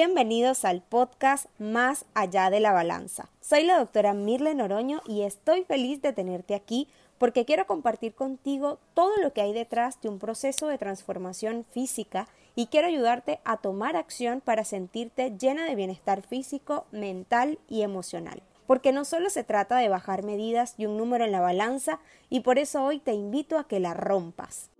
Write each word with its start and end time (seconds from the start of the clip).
Bienvenidos 0.00 0.64
al 0.64 0.80
podcast 0.80 1.46
Más 1.58 2.04
allá 2.14 2.50
de 2.50 2.60
la 2.60 2.70
balanza. 2.70 3.30
Soy 3.40 3.64
la 3.64 3.80
doctora 3.80 4.14
Mirle 4.14 4.54
Noroño 4.54 5.02
y 5.08 5.22
estoy 5.22 5.64
feliz 5.64 6.00
de 6.02 6.12
tenerte 6.12 6.54
aquí 6.54 6.86
porque 7.18 7.44
quiero 7.44 7.66
compartir 7.66 8.14
contigo 8.14 8.78
todo 8.94 9.10
lo 9.20 9.32
que 9.32 9.40
hay 9.40 9.52
detrás 9.52 10.00
de 10.00 10.08
un 10.08 10.20
proceso 10.20 10.68
de 10.68 10.78
transformación 10.78 11.66
física 11.72 12.28
y 12.54 12.66
quiero 12.66 12.86
ayudarte 12.86 13.40
a 13.44 13.56
tomar 13.56 13.96
acción 13.96 14.40
para 14.40 14.62
sentirte 14.62 15.36
llena 15.36 15.64
de 15.64 15.74
bienestar 15.74 16.22
físico, 16.22 16.86
mental 16.92 17.58
y 17.68 17.82
emocional. 17.82 18.40
Porque 18.68 18.92
no 18.92 19.04
solo 19.04 19.30
se 19.30 19.42
trata 19.42 19.78
de 19.78 19.88
bajar 19.88 20.22
medidas 20.22 20.74
y 20.78 20.86
un 20.86 20.96
número 20.96 21.24
en 21.24 21.32
la 21.32 21.40
balanza 21.40 21.98
y 22.30 22.38
por 22.38 22.60
eso 22.60 22.84
hoy 22.84 23.00
te 23.00 23.14
invito 23.14 23.58
a 23.58 23.66
que 23.66 23.80
la 23.80 23.94
rompas. 23.94 24.70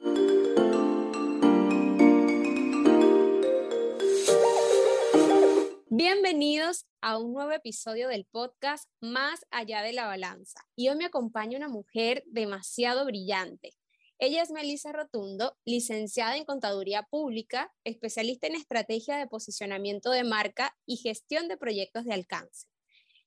Bienvenidos 6.01 6.87
a 7.01 7.19
un 7.19 7.33
nuevo 7.33 7.51
episodio 7.51 8.07
del 8.07 8.25
podcast 8.25 8.89
Más 9.01 9.45
allá 9.51 9.83
de 9.83 9.93
la 9.93 10.07
balanza. 10.07 10.61
Y 10.77 10.89
hoy 10.89 10.97
me 10.97 11.07
acompaña 11.07 11.59
una 11.59 11.67
mujer 11.67 12.23
demasiado 12.29 13.05
brillante. 13.05 13.73
Ella 14.21 14.43
es 14.43 14.53
Melissa 14.53 14.93
Rotundo, 14.93 15.57
licenciada 15.65 16.37
en 16.37 16.45
Contaduría 16.45 17.03
Pública, 17.03 17.73
especialista 17.83 18.47
en 18.47 18.55
estrategia 18.55 19.17
de 19.17 19.27
posicionamiento 19.27 20.13
de 20.13 20.23
marca 20.23 20.73
y 20.87 20.99
gestión 20.99 21.49
de 21.49 21.57
proyectos 21.57 22.05
de 22.05 22.15
alcance. 22.15 22.69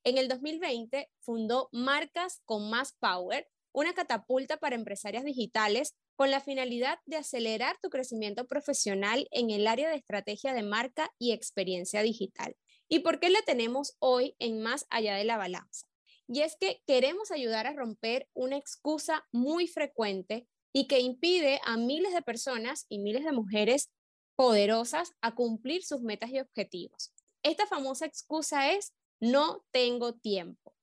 En 0.05 0.17
el 0.17 0.29
2020 0.29 1.09
fundó 1.19 1.67
Marcas 1.73 2.39
con 2.45 2.69
Más 2.69 2.93
Power, 3.01 3.49
una 3.73 3.93
catapulta 3.93 4.55
para 4.55 4.77
empresarias 4.77 5.25
digitales 5.25 5.97
con 6.21 6.29
la 6.29 6.39
finalidad 6.39 6.99
de 7.07 7.17
acelerar 7.17 7.79
tu 7.81 7.89
crecimiento 7.89 8.45
profesional 8.45 9.27
en 9.31 9.49
el 9.49 9.65
área 9.65 9.89
de 9.89 9.95
estrategia 9.95 10.53
de 10.53 10.61
marca 10.61 11.11
y 11.17 11.31
experiencia 11.31 12.03
digital. 12.03 12.55
¿Y 12.87 12.99
por 12.99 13.19
qué 13.19 13.31
la 13.31 13.41
tenemos 13.41 13.95
hoy 13.97 14.35
en 14.37 14.61
Más 14.61 14.85
allá 14.91 15.15
de 15.15 15.23
la 15.23 15.37
balanza? 15.37 15.87
Y 16.27 16.41
es 16.41 16.57
que 16.57 16.79
queremos 16.85 17.31
ayudar 17.31 17.65
a 17.65 17.73
romper 17.73 18.29
una 18.33 18.55
excusa 18.55 19.27
muy 19.31 19.65
frecuente 19.65 20.47
y 20.71 20.87
que 20.87 20.99
impide 20.99 21.59
a 21.65 21.75
miles 21.75 22.13
de 22.13 22.21
personas 22.21 22.85
y 22.87 22.99
miles 22.99 23.25
de 23.25 23.31
mujeres 23.31 23.89
poderosas 24.35 25.13
a 25.21 25.33
cumplir 25.33 25.83
sus 25.83 26.03
metas 26.03 26.29
y 26.29 26.39
objetivos. 26.39 27.11
Esta 27.41 27.65
famosa 27.65 28.05
excusa 28.05 28.71
es 28.73 28.93
no 29.19 29.65
tengo 29.71 30.13
tiempo. 30.13 30.75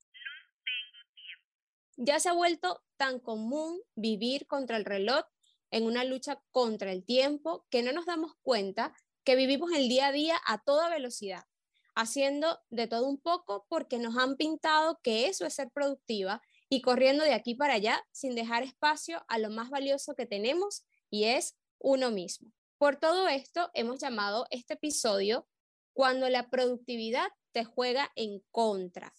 Ya 1.97 2.19
se 2.19 2.29
ha 2.29 2.33
vuelto 2.33 2.83
tan 2.99 3.21
común 3.21 3.81
vivir 3.95 4.47
contra 4.47 4.77
el 4.77 4.85
reloj 4.85 5.25
en 5.71 5.85
una 5.85 6.05
lucha 6.05 6.43
contra 6.51 6.93
el 6.93 7.05
tiempo 7.05 7.67
que 7.71 7.83
no 7.83 7.93
nos 7.93 8.05
damos 8.05 8.33
cuenta 8.43 8.95
que 9.25 9.37
vivimos 9.37 9.73
el 9.73 9.89
día 9.89 10.09
a 10.09 10.13
día 10.13 10.37
a 10.47 10.63
toda 10.63 10.91
velocidad, 10.91 11.45
haciendo 11.95 12.59
de 12.71 12.87
todo 12.87 13.07
un 13.07 13.21
poco 13.21 13.67
porque 13.69 13.99
nos 13.99 14.17
han 14.17 14.37
pintado 14.37 15.01
que 15.03 15.27
eso 15.29 15.47
es 15.47 15.55
ser 15.55 15.71
productiva 15.71 16.43
y 16.69 16.83
corriendo 16.83 17.25
de 17.25 17.35
aquí 17.35 17.55
para 17.55 17.75
allá 17.75 18.05
sin 18.13 18.35
dejar 18.35 18.63
espacio 18.63 19.25
a 19.29 19.39
lo 19.39 19.51
más 19.51 19.71
valioso 19.71 20.15
que 20.15 20.27
tenemos 20.27 20.85
y 21.11 21.25
es 21.25 21.57
uno 21.79 22.11
mismo. 22.11 22.53
Por 22.79 22.97
todo 22.97 23.29
esto 23.29 23.71
hemos 23.75 24.01
llamado 24.01 24.47
este 24.51 24.75
episodio 24.75 25.47
Cuando 25.93 26.29
la 26.29 26.49
productividad 26.49 27.29
te 27.53 27.65
juega 27.65 28.13
en 28.15 28.41
contra. 28.53 29.13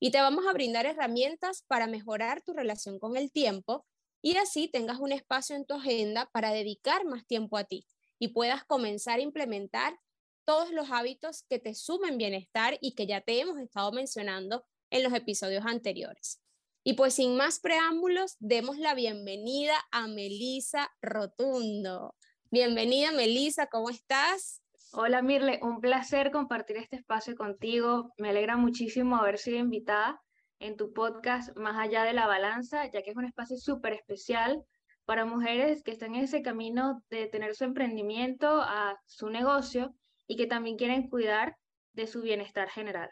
Y 0.00 0.10
te 0.10 0.20
vamos 0.20 0.46
a 0.46 0.52
brindar 0.52 0.86
herramientas 0.86 1.64
para 1.66 1.86
mejorar 1.86 2.42
tu 2.42 2.52
relación 2.52 2.98
con 2.98 3.16
el 3.16 3.32
tiempo 3.32 3.84
y 4.22 4.36
así 4.36 4.68
tengas 4.68 4.98
un 4.98 5.12
espacio 5.12 5.56
en 5.56 5.64
tu 5.64 5.74
agenda 5.74 6.28
para 6.32 6.52
dedicar 6.52 7.04
más 7.04 7.26
tiempo 7.26 7.56
a 7.56 7.64
ti 7.64 7.86
y 8.18 8.28
puedas 8.28 8.64
comenzar 8.64 9.18
a 9.18 9.22
implementar 9.22 9.98
todos 10.44 10.70
los 10.70 10.90
hábitos 10.90 11.44
que 11.48 11.58
te 11.58 11.74
sumen 11.74 12.16
bienestar 12.16 12.78
y 12.80 12.94
que 12.94 13.06
ya 13.06 13.20
te 13.20 13.40
hemos 13.40 13.60
estado 13.60 13.92
mencionando 13.92 14.64
en 14.90 15.02
los 15.02 15.12
episodios 15.12 15.64
anteriores. 15.66 16.40
Y 16.84 16.94
pues 16.94 17.14
sin 17.14 17.36
más 17.36 17.60
preámbulos, 17.60 18.36
demos 18.38 18.78
la 18.78 18.94
bienvenida 18.94 19.74
a 19.90 20.06
Melisa 20.06 20.90
Rotundo. 21.02 22.14
Bienvenida 22.50 23.12
Melisa, 23.12 23.66
¿cómo 23.66 23.90
estás? 23.90 24.62
Hola 24.90 25.20
Mirle, 25.20 25.60
un 25.62 25.82
placer 25.82 26.30
compartir 26.30 26.78
este 26.78 26.96
espacio 26.96 27.36
contigo. 27.36 28.14
Me 28.16 28.30
alegra 28.30 28.56
muchísimo 28.56 29.16
haber 29.16 29.36
sido 29.36 29.58
invitada 29.58 30.18
en 30.60 30.78
tu 30.78 30.94
podcast 30.94 31.54
Más 31.58 31.76
allá 31.76 32.04
de 32.04 32.14
la 32.14 32.26
balanza, 32.26 32.90
ya 32.90 33.02
que 33.02 33.10
es 33.10 33.16
un 33.16 33.26
espacio 33.26 33.58
súper 33.58 33.92
especial 33.92 34.64
para 35.04 35.26
mujeres 35.26 35.82
que 35.82 35.90
están 35.90 36.14
en 36.14 36.24
ese 36.24 36.40
camino 36.40 37.02
de 37.10 37.26
tener 37.26 37.54
su 37.54 37.64
emprendimiento 37.64 38.62
a 38.62 38.98
su 39.04 39.28
negocio 39.28 39.94
y 40.26 40.36
que 40.36 40.46
también 40.46 40.78
quieren 40.78 41.10
cuidar 41.10 41.58
de 41.92 42.06
su 42.06 42.22
bienestar 42.22 42.70
general. 42.70 43.10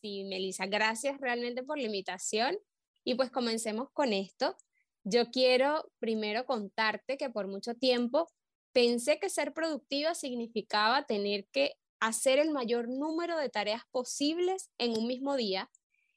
Sí, 0.00 0.22
Melissa, 0.22 0.66
gracias 0.66 1.20
realmente 1.20 1.64
por 1.64 1.78
la 1.78 1.86
invitación. 1.86 2.56
Y 3.02 3.16
pues 3.16 3.30
comencemos 3.32 3.88
con 3.92 4.12
esto. 4.12 4.54
Yo 5.02 5.30
quiero 5.30 5.90
primero 5.98 6.46
contarte 6.46 7.16
que 7.16 7.28
por 7.28 7.48
mucho 7.48 7.74
tiempo 7.74 8.28
pensé 8.72 9.18
que 9.18 9.30
ser 9.30 9.52
productiva 9.52 10.14
significaba 10.14 11.04
tener 11.04 11.46
que 11.52 11.74
hacer 12.00 12.38
el 12.38 12.50
mayor 12.50 12.88
número 12.88 13.36
de 13.38 13.48
tareas 13.48 13.82
posibles 13.90 14.70
en 14.78 14.96
un 14.96 15.06
mismo 15.06 15.36
día 15.36 15.70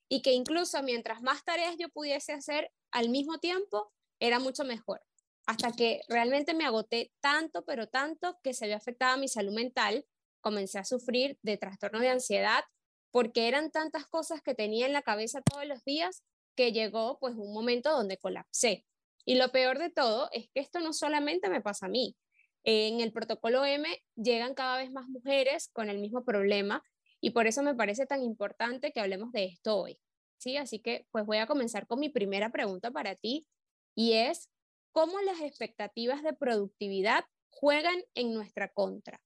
y 0.09 0.21
que 0.21 0.33
incluso 0.33 0.81
mientras 0.83 1.21
más 1.21 1.43
tareas 1.43 1.75
yo 1.77 1.89
pudiese 1.89 2.33
hacer 2.33 2.71
al 2.91 3.09
mismo 3.09 3.39
tiempo, 3.39 3.91
era 4.19 4.39
mucho 4.39 4.63
mejor. 4.63 5.01
Hasta 5.47 5.71
que 5.71 6.01
realmente 6.07 6.53
me 6.53 6.65
agoté 6.65 7.11
tanto, 7.21 7.63
pero 7.65 7.87
tanto, 7.87 8.37
que 8.43 8.53
se 8.53 8.65
había 8.65 8.77
afectado 8.77 9.17
mi 9.17 9.27
salud 9.27 9.53
mental, 9.53 10.05
comencé 10.41 10.79
a 10.79 10.85
sufrir 10.85 11.39
de 11.41 11.57
trastorno 11.57 11.99
de 11.99 12.09
ansiedad, 12.09 12.63
porque 13.11 13.47
eran 13.47 13.71
tantas 13.71 14.05
cosas 14.05 14.41
que 14.41 14.53
tenía 14.53 14.85
en 14.85 14.93
la 14.93 15.01
cabeza 15.01 15.41
todos 15.41 15.65
los 15.65 15.83
días 15.83 16.23
que 16.55 16.71
llegó 16.71 17.17
pues 17.19 17.35
un 17.35 17.53
momento 17.53 17.91
donde 17.91 18.17
colapsé. 18.17 18.85
Y 19.25 19.35
lo 19.35 19.51
peor 19.51 19.79
de 19.79 19.89
todo 19.89 20.29
es 20.31 20.49
que 20.53 20.59
esto 20.61 20.79
no 20.79 20.93
solamente 20.93 21.49
me 21.49 21.61
pasa 21.61 21.85
a 21.85 21.89
mí, 21.89 22.15
en 22.63 22.99
el 22.99 23.11
protocolo 23.11 23.65
M 23.65 23.87
llegan 24.15 24.53
cada 24.53 24.77
vez 24.77 24.91
más 24.91 25.07
mujeres 25.07 25.69
con 25.73 25.89
el 25.89 25.99
mismo 25.99 26.23
problema 26.23 26.83
y 27.19 27.31
por 27.31 27.47
eso 27.47 27.63
me 27.63 27.75
parece 27.75 28.05
tan 28.05 28.23
importante 28.23 28.91
que 28.91 28.99
hablemos 28.99 29.31
de 29.31 29.45
esto 29.45 29.77
hoy. 29.77 29.99
¿sí? 30.37 30.57
Así 30.57 30.79
que 30.79 31.07
pues 31.11 31.25
voy 31.25 31.37
a 31.37 31.47
comenzar 31.47 31.87
con 31.87 31.99
mi 31.99 32.09
primera 32.09 32.51
pregunta 32.51 32.91
para 32.91 33.15
ti 33.15 33.47
y 33.95 34.13
es, 34.13 34.49
¿cómo 34.91 35.19
las 35.21 35.39
expectativas 35.41 36.23
de 36.23 36.33
productividad 36.33 37.25
juegan 37.49 38.01
en 38.15 38.33
nuestra 38.33 38.69
contra? 38.69 39.21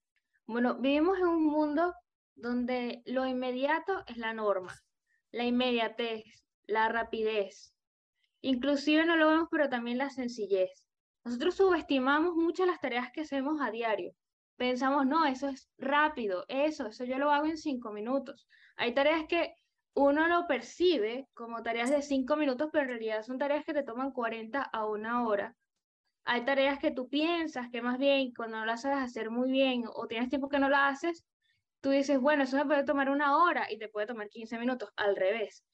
Bueno, 0.46 0.78
vivimos 0.78 1.18
en 1.18 1.26
un 1.26 1.46
mundo 1.46 1.94
donde 2.34 3.02
lo 3.06 3.26
inmediato 3.26 4.04
es 4.06 4.18
la 4.18 4.34
norma, 4.34 4.74
la 5.30 5.44
inmediatez, 5.44 6.24
la 6.66 6.88
rapidez. 6.88 7.74
Inclusive 8.42 9.06
no 9.06 9.16
lo 9.16 9.28
vemos, 9.28 9.48
pero 9.50 9.68
también 9.68 9.98
la 9.98 10.10
sencillez. 10.10 10.70
Nosotros 11.26 11.56
subestimamos 11.56 12.36
mucho 12.36 12.64
las 12.66 12.78
tareas 12.78 13.10
que 13.10 13.22
hacemos 13.22 13.60
a 13.60 13.72
diario. 13.72 14.12
Pensamos, 14.54 15.06
no, 15.06 15.26
eso 15.26 15.48
es 15.48 15.68
rápido, 15.76 16.44
eso, 16.46 16.86
eso 16.86 17.04
yo 17.04 17.18
lo 17.18 17.32
hago 17.32 17.46
en 17.46 17.58
cinco 17.58 17.90
minutos. 17.90 18.46
Hay 18.76 18.94
tareas 18.94 19.24
que 19.26 19.56
uno 19.94 20.28
lo 20.28 20.46
percibe 20.46 21.26
como 21.34 21.64
tareas 21.64 21.90
de 21.90 22.00
cinco 22.02 22.36
minutos, 22.36 22.68
pero 22.70 22.84
en 22.84 22.90
realidad 22.90 23.24
son 23.24 23.38
tareas 23.38 23.64
que 23.64 23.74
te 23.74 23.82
toman 23.82 24.12
40 24.12 24.62
a 24.62 24.86
una 24.86 25.26
hora. 25.26 25.56
Hay 26.24 26.44
tareas 26.44 26.78
que 26.78 26.92
tú 26.92 27.08
piensas 27.08 27.70
que 27.70 27.82
más 27.82 27.98
bien 27.98 28.32
cuando 28.32 28.58
no 28.58 28.64
las 28.64 28.82
sabes 28.82 28.98
hacer 28.98 29.28
muy 29.28 29.50
bien 29.50 29.82
o 29.92 30.06
tienes 30.06 30.28
tiempo 30.28 30.48
que 30.48 30.60
no 30.60 30.68
la 30.68 30.86
haces, 30.86 31.24
tú 31.80 31.90
dices, 31.90 32.20
bueno, 32.20 32.44
eso 32.44 32.56
me 32.56 32.66
puede 32.66 32.84
tomar 32.84 33.10
una 33.10 33.36
hora 33.36 33.66
y 33.68 33.78
te 33.78 33.88
puede 33.88 34.06
tomar 34.06 34.28
15 34.28 34.60
minutos, 34.60 34.90
al 34.94 35.16
revés. 35.16 35.64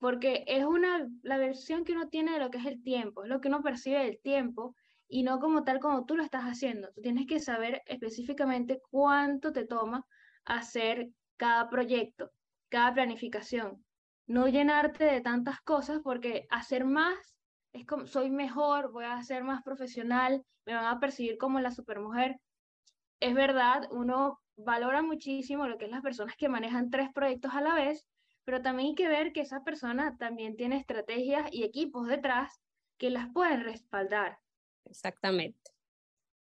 Porque 0.00 0.44
es 0.46 0.66
una, 0.66 1.08
la 1.22 1.38
versión 1.38 1.84
que 1.84 1.92
uno 1.92 2.10
tiene 2.10 2.32
de 2.32 2.40
lo 2.40 2.50
que 2.50 2.58
es 2.58 2.66
el 2.66 2.82
tiempo, 2.82 3.24
es 3.24 3.30
lo 3.30 3.40
que 3.40 3.48
uno 3.48 3.62
percibe 3.62 4.04
del 4.04 4.20
tiempo 4.20 4.74
y 5.08 5.22
no 5.22 5.40
como 5.40 5.64
tal 5.64 5.80
como 5.80 6.04
tú 6.04 6.16
lo 6.16 6.22
estás 6.22 6.44
haciendo. 6.44 6.92
Tú 6.92 7.00
tienes 7.00 7.26
que 7.26 7.40
saber 7.40 7.82
específicamente 7.86 8.80
cuánto 8.90 9.52
te 9.52 9.66
toma 9.66 10.06
hacer 10.44 11.08
cada 11.36 11.70
proyecto, 11.70 12.30
cada 12.68 12.92
planificación. 12.92 13.84
No 14.26 14.46
llenarte 14.48 15.04
de 15.04 15.22
tantas 15.22 15.60
cosas 15.62 16.00
porque 16.04 16.46
hacer 16.50 16.84
más 16.84 17.38
es 17.72 17.86
como 17.86 18.06
soy 18.06 18.30
mejor, 18.30 18.92
voy 18.92 19.04
a 19.04 19.22
ser 19.22 19.44
más 19.44 19.62
profesional, 19.62 20.44
me 20.66 20.74
van 20.74 20.86
a 20.86 21.00
percibir 21.00 21.38
como 21.38 21.60
la 21.60 21.70
supermujer. 21.70 22.36
Es 23.20 23.34
verdad, 23.34 23.88
uno 23.90 24.40
valora 24.56 25.02
muchísimo 25.02 25.66
lo 25.66 25.78
que 25.78 25.86
es 25.86 25.90
las 25.90 26.02
personas 26.02 26.36
que 26.36 26.48
manejan 26.48 26.90
tres 26.90 27.08
proyectos 27.14 27.54
a 27.54 27.62
la 27.62 27.74
vez, 27.74 28.06
pero 28.44 28.60
también 28.62 28.90
hay 28.90 28.94
que 28.94 29.08
ver 29.08 29.32
que 29.32 29.40
esa 29.40 29.64
persona 29.64 30.16
también 30.18 30.56
tiene 30.56 30.76
estrategias 30.76 31.48
y 31.52 31.64
equipos 31.64 32.06
detrás 32.08 32.60
que 32.98 33.10
las 33.10 33.28
pueden 33.32 33.64
respaldar 33.64 34.38
exactamente. 34.88 35.70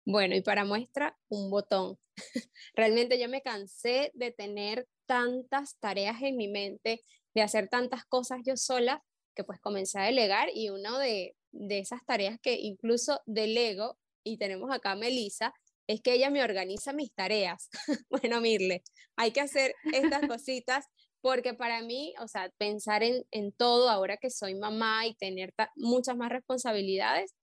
Bueno, 0.06 0.36
y 0.36 0.42
para 0.42 0.64
muestra, 0.64 1.18
un 1.28 1.50
botón. 1.50 1.98
Realmente 2.76 3.20
yo 3.20 3.28
me 3.28 3.42
cansé 3.42 4.12
de 4.14 4.32
tener 4.32 4.88
tantas 5.06 5.78
tareas 5.80 6.22
en 6.22 6.38
mi 6.38 6.48
mente, 6.48 7.04
de 7.34 7.42
hacer 7.42 7.68
tantas 7.68 8.06
cosas 8.06 8.40
yo 8.46 8.56
sola, 8.56 9.04
que 9.36 9.44
pues 9.44 9.60
comencé 9.60 10.00
a 10.00 10.06
delegar 10.06 10.50
y 10.54 10.70
una 10.70 10.98
de, 10.98 11.36
de 11.52 11.80
esas 11.80 12.06
tareas 12.06 12.40
que 12.42 12.54
incluso 12.54 13.22
delego, 13.26 13.98
y 14.24 14.38
tenemos 14.38 14.72
acá 14.72 14.92
a 14.92 14.96
Melissa, 14.96 15.54
es 15.88 16.02
que 16.02 16.14
ella 16.14 16.30
me 16.30 16.44
organiza 16.44 16.94
mis 16.94 17.14
tareas. 17.14 17.70
bueno, 18.10 18.42
Mirle, 18.42 18.84
hay 19.16 19.32
que 19.32 19.42
hacer 19.42 19.76
estas 19.94 20.22
cositas 20.28 20.86
porque 21.22 21.54
para 21.54 21.82
mí, 21.82 22.14
o 22.20 22.28
sea, 22.28 22.52
pensar 22.58 23.04
en, 23.04 23.26
en 23.32 23.52
todo 23.52 23.90
ahora 23.90 24.18
que 24.18 24.30
soy 24.30 24.56
mamá 24.56 25.06
y 25.08 25.16
tener 25.16 25.54
muchas 25.76 26.16
más 26.16 26.30
responsabilidades, 26.30 27.34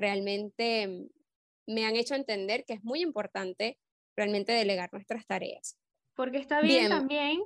realmente 0.00 0.88
mm, 0.88 1.72
me 1.72 1.86
han 1.86 1.96
hecho 1.96 2.14
entender 2.14 2.64
que 2.64 2.74
es 2.74 2.82
muy 2.82 3.00
importante 3.00 3.78
realmente 4.16 4.52
delegar 4.52 4.90
nuestras 4.92 5.26
tareas. 5.26 5.78
Porque 6.14 6.38
está 6.38 6.60
bien, 6.60 6.90
también 6.90 7.40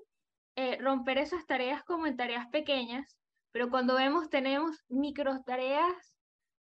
eh, 0.56 0.78
romper 0.78 1.18
esas 1.18 1.46
tareas 1.46 1.84
como 1.84 2.06
en 2.06 2.16
tareas 2.16 2.48
pequeñas, 2.48 3.18
pero 3.52 3.70
cuando 3.70 3.94
vemos 3.94 4.30
tenemos 4.30 4.76
micro 4.88 5.42
tareas 5.42 6.16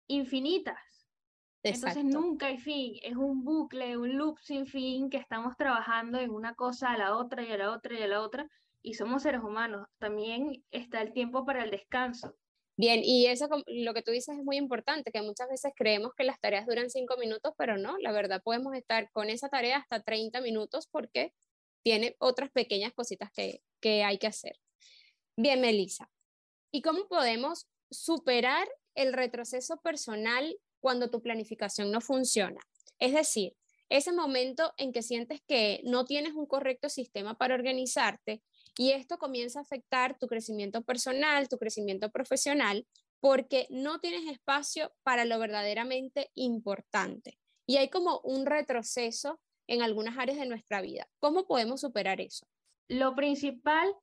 infinitas. 0.09 0.79
Entonces 1.63 2.05
nunca 2.05 2.47
hay 2.47 2.59
fin, 2.59 2.99
es 3.03 3.15
un 3.15 3.45
bucle, 3.45 3.97
un 3.97 4.19
loop 4.19 4.39
sin 4.41 4.67
fin 4.67 5.09
que 5.09 5.17
estamos 5.17 5.57
trabajando 5.57 6.19
en 6.19 6.31
una 6.31 6.55
cosa 6.55 6.91
a 6.91 6.99
la 6.99 7.17
otra 7.17 7.45
y 7.45 7.53
a 7.53 7.57
la 7.57 7.71
otra 7.71 7.95
y 7.97 8.03
a 8.03 8.09
la 8.09 8.21
otra 8.21 8.49
y 8.83 8.95
somos 8.95 9.23
seres 9.23 9.43
humanos. 9.43 9.87
También 9.99 10.65
está 10.73 11.01
el 11.01 11.13
tiempo 11.13 11.45
para 11.45 11.63
el 11.63 11.71
descanso. 11.71 12.35
Bien, 12.83 13.01
y 13.05 13.27
eso 13.27 13.47
lo 13.69 13.95
que 13.95 14.03
tú 14.03 14.11
dices 14.11 14.37
es 14.37 14.43
muy 14.43 14.57
importante, 14.57 15.13
que 15.13 15.23
muchas 15.23 15.49
veces 15.49 15.73
creemos 15.77 16.15
que 16.17 16.25
las 16.25 16.41
tareas 16.41 16.67
duran 16.67 16.91
cinco 16.91 17.17
minutos, 17.17 17.53
pero 17.57 17.79
no, 17.79 17.97
la 17.99 18.11
verdad 18.11 18.43
podemos 18.43 18.75
estar 18.75 19.09
con 19.13 19.31
esa 19.31 19.49
tarea 19.49 19.77
hasta 19.77 20.03
30 20.03 20.41
minutos 20.41 20.89
porque 20.91 21.33
tiene 21.85 22.17
otras 22.19 22.51
pequeñas 22.51 22.93
cositas 22.93 23.31
que, 23.31 23.63
que 23.81 24.03
hay 24.03 24.19
que 24.19 24.27
hacer. 24.27 24.59
Bien, 25.37 25.61
Melissa, 25.61 26.11
¿y 26.73 26.83
cómo 26.83 27.07
podemos 27.07 27.69
superar 27.89 28.69
el 28.97 29.13
retroceso 29.13 29.77
personal 29.77 30.59
cuando 30.81 31.09
tu 31.09 31.23
planificación 31.23 31.93
no 31.93 32.01
funciona? 32.01 32.61
Es 32.99 33.13
decir, 33.13 33.55
ese 33.91 34.11
momento 34.11 34.75
en 34.77 34.91
que 34.91 35.03
sientes 35.03 35.41
que 35.47 35.83
no 35.85 36.05
tienes 36.05 36.33
un 36.33 36.47
correcto 36.47 36.89
sistema 36.89 37.39
para 37.39 37.55
organizarte 37.55 38.43
y 38.77 38.93
esto 38.93 39.19
comienza 39.19 39.59
a 39.59 39.63
afectar 39.63 40.19
tu 40.19 40.27
crecimiento 40.27 40.83
personal, 40.83 41.49
tu 41.49 41.59
crecimiento 41.59 42.11
profesional, 42.11 42.87
porque 43.21 43.67
no 43.71 44.01
tienes 44.01 44.27
espacio 44.31 44.93
para 45.03 45.25
lo 45.25 45.39
verdaderamente 45.39 46.31
importante. 46.35 47.39
Y 47.67 47.77
hay 47.77 47.89
como 47.89 48.21
un 48.21 48.47
retroceso 48.47 49.41
en 49.69 49.83
algunas 49.83 50.19
áreas 50.19 50.39
de 50.39 50.47
nuestra 50.47 50.81
vida. 50.81 51.09
¿Cómo 51.21 51.47
podemos 51.47 51.81
superar 51.81 52.21
eso? 52.21 52.47
Lo 52.89 53.15
principal 53.15 53.95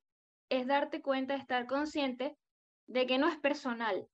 es 0.49 0.65
darte 0.67 1.01
cuenta, 1.01 1.35
estar 1.35 1.67
consciente 1.67 2.37
de 2.87 3.05
que 3.05 3.17
no 3.17 3.27
es 3.27 3.37
personal, 3.37 4.07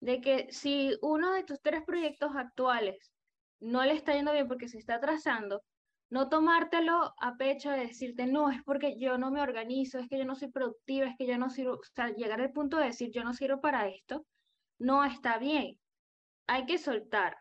de 0.00 0.20
que 0.20 0.48
si 0.50 0.98
uno 1.00 1.32
de 1.32 1.44
tus 1.44 1.60
tres 1.62 1.82
proyectos 1.84 2.32
actuales 2.36 3.12
no 3.60 3.84
le 3.84 3.94
está 3.94 4.14
yendo 4.14 4.32
bien 4.32 4.48
porque 4.48 4.68
se 4.68 4.78
está 4.78 4.96
atrasando, 4.96 5.62
no 6.12 6.28
tomártelo 6.28 7.14
a 7.18 7.36
pecho 7.38 7.70
de 7.70 7.86
decirte, 7.86 8.26
no, 8.26 8.50
es 8.50 8.62
porque 8.64 8.98
yo 8.98 9.16
no 9.16 9.30
me 9.30 9.40
organizo, 9.40 9.98
es 9.98 10.10
que 10.10 10.18
yo 10.18 10.26
no 10.26 10.34
soy 10.34 10.50
productiva, 10.50 11.06
es 11.06 11.16
que 11.16 11.26
yo 11.26 11.38
no 11.38 11.48
sirvo, 11.48 11.76
o 11.76 11.84
sea, 11.94 12.10
llegar 12.10 12.38
al 12.38 12.52
punto 12.52 12.76
de 12.76 12.84
decir, 12.84 13.10
yo 13.10 13.24
no 13.24 13.32
sirvo 13.32 13.62
para 13.62 13.88
esto, 13.88 14.26
no 14.78 15.06
está 15.06 15.38
bien. 15.38 15.78
Hay 16.46 16.66
que 16.66 16.76
soltar, 16.76 17.38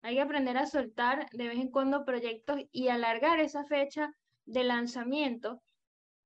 hay 0.00 0.14
que 0.14 0.22
aprender 0.22 0.56
a 0.56 0.64
soltar 0.64 1.28
de 1.32 1.48
vez 1.48 1.58
en 1.58 1.70
cuando 1.70 2.06
proyectos 2.06 2.62
y 2.72 2.88
alargar 2.88 3.40
esa 3.40 3.66
fecha 3.66 4.10
de 4.46 4.64
lanzamiento, 4.64 5.60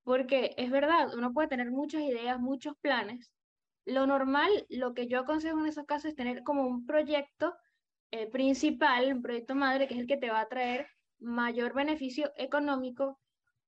porque 0.04 0.54
es 0.58 0.70
verdad, 0.70 1.12
uno 1.16 1.32
puede 1.32 1.48
tener 1.48 1.72
muchas 1.72 2.02
ideas, 2.02 2.38
muchos 2.38 2.74
planes. 2.80 3.32
Lo 3.86 4.06
normal, 4.06 4.52
lo 4.68 4.94
que 4.94 5.08
yo 5.08 5.18
aconsejo 5.18 5.58
en 5.58 5.66
esos 5.66 5.86
casos 5.86 6.10
es 6.10 6.14
tener 6.14 6.44
como 6.44 6.64
un 6.64 6.86
proyecto 6.86 7.56
eh, 8.12 8.30
principal, 8.30 9.12
un 9.12 9.22
proyecto 9.22 9.56
madre, 9.56 9.88
que 9.88 9.94
es 9.94 10.00
el 10.00 10.06
que 10.06 10.16
te 10.16 10.30
va 10.30 10.42
a 10.42 10.48
traer 10.48 10.86
mayor 11.22 11.74
beneficio 11.74 12.32
económico 12.36 13.18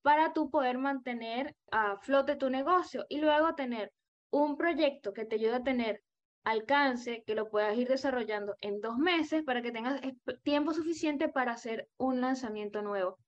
para 0.02 0.32
tú 0.32 0.50
poder 0.50 0.78
mantener 0.78 1.56
a 1.70 1.96
flote 1.98 2.36
tu 2.36 2.50
negocio 2.50 3.06
y 3.08 3.18
luego 3.18 3.54
tener 3.54 3.92
un 4.30 4.56
proyecto 4.56 5.12
que 5.12 5.24
te 5.24 5.36
ayude 5.36 5.54
a 5.54 5.62
tener 5.62 6.02
alcance, 6.44 7.24
que 7.26 7.34
lo 7.34 7.48
puedas 7.48 7.76
ir 7.78 7.88
desarrollando 7.88 8.54
en 8.60 8.80
dos 8.80 8.98
meses 8.98 9.42
para 9.44 9.62
que 9.62 9.72
tengas 9.72 10.00
tiempo 10.42 10.74
suficiente 10.74 11.28
para 11.28 11.52
hacer 11.52 11.88
un 11.96 12.20
lanzamiento 12.20 12.82
nuevo. 12.82 13.18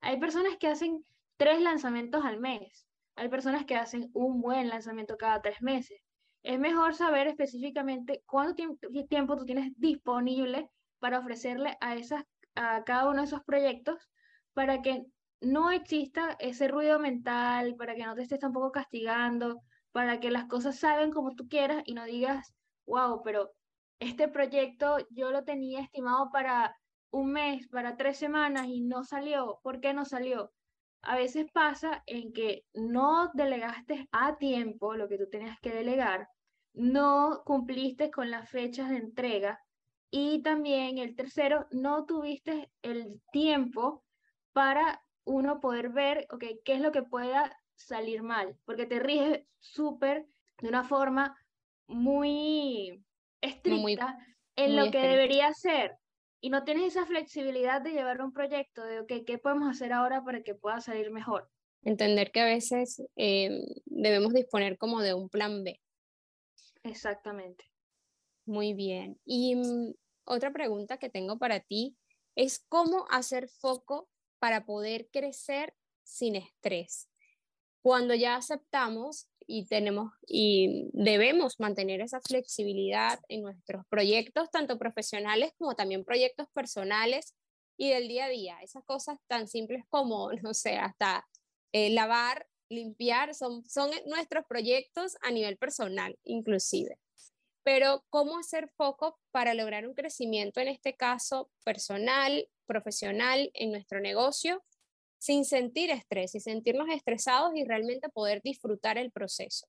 Hay 0.00 0.18
personas 0.18 0.56
que 0.58 0.66
hacen 0.66 1.04
tres 1.36 1.60
lanzamientos 1.60 2.24
al 2.24 2.40
mes, 2.40 2.86
hay 3.16 3.28
personas 3.28 3.64
que 3.64 3.76
hacen 3.76 4.10
un 4.12 4.40
buen 4.40 4.68
lanzamiento 4.68 5.16
cada 5.16 5.40
tres 5.40 5.62
meses. 5.62 6.00
Es 6.42 6.58
mejor 6.58 6.94
saber 6.94 7.28
específicamente 7.28 8.22
cuánto 8.26 8.54
tiempo 9.08 9.36
tú 9.36 9.44
tienes 9.44 9.72
disponible 9.76 10.68
para 10.98 11.20
ofrecerle 11.20 11.76
a 11.80 11.94
esas 11.94 12.24
a 12.54 12.84
cada 12.84 13.08
uno 13.08 13.20
de 13.20 13.26
esos 13.26 13.42
proyectos 13.44 14.08
para 14.52 14.82
que 14.82 15.06
no 15.40 15.70
exista 15.70 16.36
ese 16.40 16.68
ruido 16.68 16.98
mental, 16.98 17.74
para 17.76 17.94
que 17.94 18.04
no 18.04 18.14
te 18.14 18.22
estés 18.22 18.40
tampoco 18.40 18.72
castigando, 18.72 19.60
para 19.92 20.20
que 20.20 20.30
las 20.30 20.46
cosas 20.46 20.78
salgan 20.78 21.10
como 21.10 21.34
tú 21.34 21.48
quieras 21.48 21.82
y 21.86 21.94
no 21.94 22.04
digas, 22.04 22.54
wow, 22.86 23.22
pero 23.22 23.50
este 24.00 24.28
proyecto 24.28 24.98
yo 25.10 25.30
lo 25.30 25.44
tenía 25.44 25.80
estimado 25.80 26.30
para 26.30 26.76
un 27.10 27.32
mes, 27.32 27.68
para 27.68 27.96
tres 27.96 28.16
semanas 28.18 28.66
y 28.66 28.82
no 28.82 29.04
salió. 29.04 29.60
¿Por 29.62 29.80
qué 29.80 29.94
no 29.94 30.04
salió? 30.04 30.52
A 31.02 31.16
veces 31.16 31.46
pasa 31.52 32.02
en 32.06 32.32
que 32.32 32.64
no 32.72 33.30
delegaste 33.34 34.08
a 34.10 34.36
tiempo 34.36 34.94
lo 34.94 35.08
que 35.08 35.18
tú 35.18 35.28
tenías 35.30 35.58
que 35.60 35.70
delegar, 35.70 36.28
no 36.72 37.42
cumpliste 37.44 38.10
con 38.10 38.30
las 38.30 38.50
fechas 38.50 38.90
de 38.90 38.96
entrega 38.96 39.60
y 40.10 40.42
también 40.42 40.98
el 40.98 41.16
tercero, 41.16 41.66
no 41.70 42.04
tuviste 42.06 42.70
el 42.82 43.20
tiempo 43.32 44.04
para 44.52 45.02
uno 45.24 45.60
poder 45.60 45.88
ver, 45.88 46.26
ok, 46.30 46.44
qué 46.64 46.74
es 46.74 46.80
lo 46.80 46.92
que 46.92 47.02
pueda 47.02 47.56
salir 47.74 48.22
mal, 48.22 48.56
porque 48.64 48.86
te 48.86 49.00
ríes 49.00 49.44
súper 49.58 50.26
de 50.60 50.68
una 50.68 50.84
forma 50.84 51.36
muy 51.86 53.02
estricta 53.40 54.18
en 54.56 54.76
lo 54.76 54.90
que 54.90 54.98
debería 54.98 55.52
ser. 55.52 55.96
Y 56.40 56.50
no 56.50 56.64
tienes 56.64 56.88
esa 56.88 57.06
flexibilidad 57.06 57.80
de 57.80 57.92
llevar 57.92 58.20
un 58.20 58.32
proyecto 58.32 58.84
de, 58.84 59.00
ok, 59.00 59.12
¿qué 59.26 59.38
podemos 59.38 59.68
hacer 59.68 59.92
ahora 59.92 60.22
para 60.22 60.42
que 60.42 60.54
pueda 60.54 60.80
salir 60.80 61.10
mejor? 61.10 61.48
Entender 61.82 62.30
que 62.30 62.40
a 62.40 62.44
veces 62.44 63.02
eh, 63.16 63.64
debemos 63.86 64.32
disponer 64.32 64.78
como 64.78 65.00
de 65.00 65.14
un 65.14 65.28
plan 65.28 65.64
B. 65.64 65.80
Exactamente. 66.82 67.64
Muy 68.46 68.74
bien. 68.74 69.18
Y 69.24 69.56
mm, 69.56 69.94
otra 70.24 70.52
pregunta 70.52 70.98
que 70.98 71.10
tengo 71.10 71.38
para 71.38 71.60
ti 71.60 71.96
es 72.36 72.64
cómo 72.68 73.06
hacer 73.10 73.48
foco 73.48 74.08
para 74.38 74.66
poder 74.66 75.08
crecer 75.10 75.74
sin 76.02 76.36
estrés. 76.36 77.08
Cuando 77.82 78.14
ya 78.14 78.36
aceptamos 78.36 79.28
y 79.46 79.66
tenemos 79.66 80.12
y 80.26 80.90
debemos 80.92 81.60
mantener 81.60 82.00
esa 82.00 82.20
flexibilidad 82.20 83.20
en 83.28 83.42
nuestros 83.42 83.84
proyectos, 83.88 84.50
tanto 84.50 84.78
profesionales 84.78 85.52
como 85.58 85.74
también 85.74 86.04
proyectos 86.04 86.48
personales 86.54 87.34
y 87.76 87.90
del 87.90 88.08
día 88.08 88.26
a 88.26 88.28
día, 88.28 88.58
esas 88.62 88.84
cosas 88.84 89.18
tan 89.26 89.48
simples 89.48 89.84
como, 89.88 90.32
no 90.42 90.54
sé, 90.54 90.76
hasta 90.76 91.26
eh, 91.72 91.90
lavar, 91.90 92.46
limpiar, 92.70 93.34
son, 93.34 93.64
son 93.68 93.90
nuestros 94.06 94.44
proyectos 94.46 95.16
a 95.22 95.30
nivel 95.30 95.58
personal, 95.58 96.18
inclusive 96.24 96.98
pero 97.64 98.04
¿cómo 98.10 98.38
hacer 98.38 98.68
foco 98.76 99.18
para 99.30 99.54
lograr 99.54 99.88
un 99.88 99.94
crecimiento, 99.94 100.60
en 100.60 100.68
este 100.68 100.94
caso 100.94 101.50
personal, 101.64 102.46
profesional, 102.66 103.50
en 103.54 103.72
nuestro 103.72 104.00
negocio, 104.00 104.62
sin 105.18 105.46
sentir 105.46 105.90
estrés 105.90 106.34
y 106.34 106.40
sentirnos 106.40 106.90
estresados 106.90 107.52
y 107.56 107.64
realmente 107.64 108.10
poder 108.10 108.42
disfrutar 108.42 108.98
el 108.98 109.10
proceso? 109.10 109.66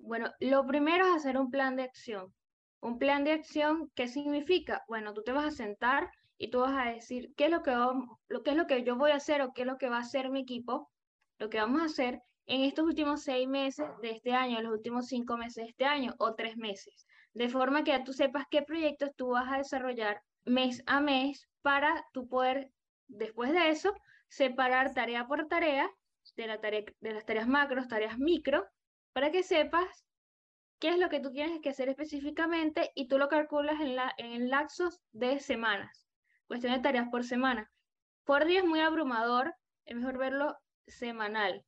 Bueno, 0.00 0.32
lo 0.40 0.66
primero 0.66 1.06
es 1.06 1.14
hacer 1.14 1.38
un 1.38 1.50
plan 1.50 1.76
de 1.76 1.84
acción. 1.84 2.34
Un 2.80 2.98
plan 2.98 3.22
de 3.22 3.32
acción, 3.32 3.90
¿qué 3.94 4.08
significa? 4.08 4.84
Bueno, 4.88 5.14
tú 5.14 5.22
te 5.22 5.32
vas 5.32 5.44
a 5.44 5.56
sentar 5.56 6.10
y 6.38 6.50
tú 6.50 6.60
vas 6.60 6.74
a 6.76 6.90
decir 6.90 7.32
qué 7.36 7.44
es 7.44 7.50
lo 7.50 7.62
que, 7.62 7.70
lo, 7.70 8.42
qué 8.42 8.50
es 8.50 8.56
lo 8.56 8.66
que 8.66 8.82
yo 8.82 8.96
voy 8.96 9.12
a 9.12 9.16
hacer 9.16 9.42
o 9.42 9.52
qué 9.52 9.62
es 9.62 9.66
lo 9.66 9.78
que 9.78 9.88
va 9.88 9.98
a 9.98 10.02
hacer 10.02 10.30
mi 10.30 10.40
equipo, 10.40 10.90
lo 11.38 11.50
que 11.50 11.58
vamos 11.58 11.82
a 11.82 11.86
hacer 11.86 12.20
en 12.46 12.62
estos 12.62 12.84
últimos 12.84 13.22
seis 13.22 13.46
meses 13.46 13.86
de 14.02 14.10
este 14.10 14.32
año, 14.32 14.60
los 14.60 14.72
últimos 14.72 15.06
cinco 15.06 15.36
meses 15.36 15.64
de 15.64 15.70
este 15.70 15.84
año 15.84 16.14
o 16.18 16.34
tres 16.34 16.56
meses 16.56 17.07
de 17.34 17.48
forma 17.48 17.84
que 17.84 17.90
ya 17.92 18.04
tú 18.04 18.12
sepas 18.12 18.46
qué 18.50 18.62
proyectos 18.62 19.10
tú 19.16 19.30
vas 19.30 19.52
a 19.52 19.58
desarrollar 19.58 20.22
mes 20.44 20.82
a 20.86 21.00
mes 21.00 21.48
para 21.62 22.04
tú 22.12 22.28
poder, 22.28 22.72
después 23.06 23.52
de 23.52 23.70
eso, 23.70 23.94
separar 24.28 24.94
tarea 24.94 25.26
por 25.26 25.46
tarea 25.48 25.90
de, 26.36 26.46
la 26.46 26.60
tarea, 26.60 26.84
de 27.00 27.12
las 27.12 27.24
tareas 27.24 27.48
macros, 27.48 27.88
tareas 27.88 28.18
micro, 28.18 28.66
para 29.12 29.30
que 29.30 29.42
sepas 29.42 30.04
qué 30.78 30.90
es 30.90 30.98
lo 30.98 31.08
que 31.08 31.20
tú 31.20 31.30
tienes 31.32 31.60
que 31.60 31.70
hacer 31.70 31.88
específicamente 31.88 32.92
y 32.94 33.08
tú 33.08 33.18
lo 33.18 33.28
calculas 33.28 33.80
en, 33.80 33.96
la, 33.96 34.12
en 34.18 34.48
lapsos 34.48 35.00
de 35.12 35.40
semanas, 35.40 36.06
cuestión 36.46 36.72
de 36.72 36.80
tareas 36.80 37.08
por 37.10 37.24
semana. 37.24 37.70
Por 38.24 38.44
día 38.44 38.60
es 38.60 38.66
muy 38.66 38.80
abrumador, 38.80 39.54
es 39.84 39.96
mejor 39.96 40.18
verlo 40.18 40.56
semanal. 40.86 41.64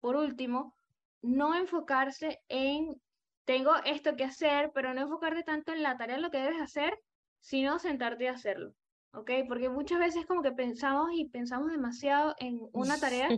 Por 0.00 0.16
último, 0.16 0.74
no 1.22 1.54
enfocarse 1.54 2.40
en 2.48 3.00
tengo 3.46 3.72
esto 3.84 4.16
que 4.16 4.24
hacer, 4.24 4.70
pero 4.74 4.92
no 4.92 5.00
enfocarte 5.00 5.42
tanto 5.42 5.72
en 5.72 5.82
la 5.82 5.96
tarea, 5.96 6.16
en 6.16 6.22
lo 6.22 6.30
que 6.30 6.38
debes 6.38 6.60
hacer, 6.60 6.98
sino 7.40 7.78
sentarte 7.78 8.24
y 8.24 8.26
hacerlo. 8.26 8.74
¿ok? 9.12 9.30
Porque 9.48 9.68
muchas 9.68 9.98
veces 9.98 10.26
como 10.26 10.42
que 10.42 10.52
pensamos 10.52 11.10
y 11.14 11.24
pensamos 11.26 11.70
demasiado 11.70 12.34
en 12.38 12.60
una 12.72 12.98
tarea 13.00 13.28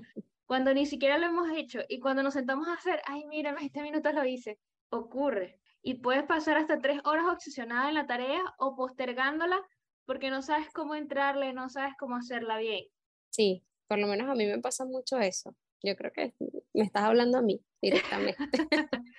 cuando 0.47 0.75
ni 0.75 0.87
siquiera 0.87 1.19
lo 1.19 1.27
hemos 1.27 1.51
hecho 1.57 1.81
y 1.89 2.01
cuando 2.01 2.23
nos 2.23 2.35
sentamos 2.35 2.69
a 2.69 2.75
hacer, 2.75 3.01
ay, 3.07 3.25
mira, 3.27 3.51
en 3.51 3.59
este 3.59 3.83
minuto 3.83 4.11
lo 4.13 4.25
hice, 4.25 4.59
ocurre. 4.91 5.61
Y 5.83 5.95
puedes 5.95 6.25
pasar 6.25 6.57
hasta 6.57 6.81
tres 6.81 7.01
horas 7.05 7.27
obsesionada 7.31 7.89
en 7.89 7.95
la 7.95 8.07
tarea 8.07 8.43
o 8.59 8.75
postergándola 8.75 9.61
porque 10.05 10.31
no 10.31 10.43
sabes 10.43 10.69
cómo 10.73 10.95
entrarle, 10.95 11.53
no 11.53 11.69
sabes 11.69 11.95
cómo 11.99 12.17
hacerla 12.17 12.59
bien. 12.59 12.87
Sí, 13.31 13.63
por 13.87 13.99
lo 13.99 14.07
menos 14.07 14.29
a 14.29 14.35
mí 14.35 14.47
me 14.47 14.59
pasa 14.59 14.85
mucho 14.85 15.19
eso. 15.19 15.55
Yo 15.83 15.95
creo 15.97 16.13
que 16.13 16.35
me 16.73 16.85
estás 16.85 17.05
hablando 17.05 17.39
a 17.39 17.43
mí 17.43 17.61
directamente. 17.81 18.37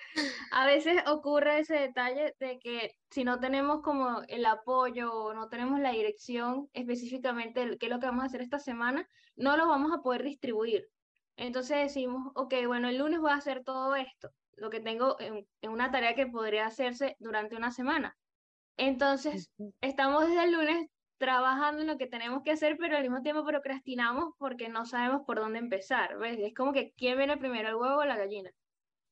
a 0.52 0.66
veces 0.66 1.02
ocurre 1.06 1.60
ese 1.60 1.74
detalle 1.74 2.34
de 2.38 2.58
que 2.58 2.96
si 3.10 3.24
no 3.24 3.40
tenemos 3.40 3.80
como 3.82 4.22
el 4.28 4.44
apoyo 4.44 5.12
o 5.12 5.34
no 5.34 5.48
tenemos 5.48 5.80
la 5.80 5.92
dirección 5.92 6.68
específicamente 6.74 7.66
de 7.66 7.78
qué 7.78 7.86
es 7.86 7.92
lo 7.92 7.98
que 7.98 8.06
vamos 8.06 8.24
a 8.24 8.26
hacer 8.26 8.42
esta 8.42 8.58
semana, 8.58 9.08
no 9.36 9.56
lo 9.56 9.66
vamos 9.68 9.92
a 9.92 10.02
poder 10.02 10.22
distribuir. 10.22 10.88
Entonces 11.36 11.78
decimos, 11.78 12.30
ok, 12.34 12.54
bueno, 12.66 12.88
el 12.88 12.98
lunes 12.98 13.20
voy 13.20 13.30
a 13.30 13.36
hacer 13.36 13.64
todo 13.64 13.96
esto, 13.96 14.30
lo 14.52 14.68
que 14.68 14.80
tengo 14.80 15.18
en, 15.20 15.46
en 15.62 15.70
una 15.70 15.90
tarea 15.90 16.14
que 16.14 16.26
podría 16.26 16.66
hacerse 16.66 17.16
durante 17.18 17.56
una 17.56 17.70
semana. 17.72 18.16
Entonces, 18.76 19.50
estamos 19.80 20.26
desde 20.26 20.44
el 20.44 20.52
lunes 20.52 20.88
trabajando 21.20 21.82
en 21.82 21.86
lo 21.86 21.98
que 21.98 22.06
tenemos 22.06 22.42
que 22.42 22.52
hacer, 22.52 22.78
pero 22.78 22.96
al 22.96 23.02
mismo 23.02 23.20
tiempo 23.20 23.44
procrastinamos 23.44 24.34
porque 24.38 24.70
no 24.70 24.86
sabemos 24.86 25.20
por 25.26 25.38
dónde 25.38 25.58
empezar. 25.58 26.16
¿ves? 26.18 26.38
Es 26.40 26.54
como 26.54 26.72
que 26.72 26.92
quién 26.96 27.18
viene 27.18 27.36
primero, 27.36 27.68
el 27.68 27.74
huevo 27.74 27.98
o 27.98 28.04
la 28.06 28.16
gallina. 28.16 28.50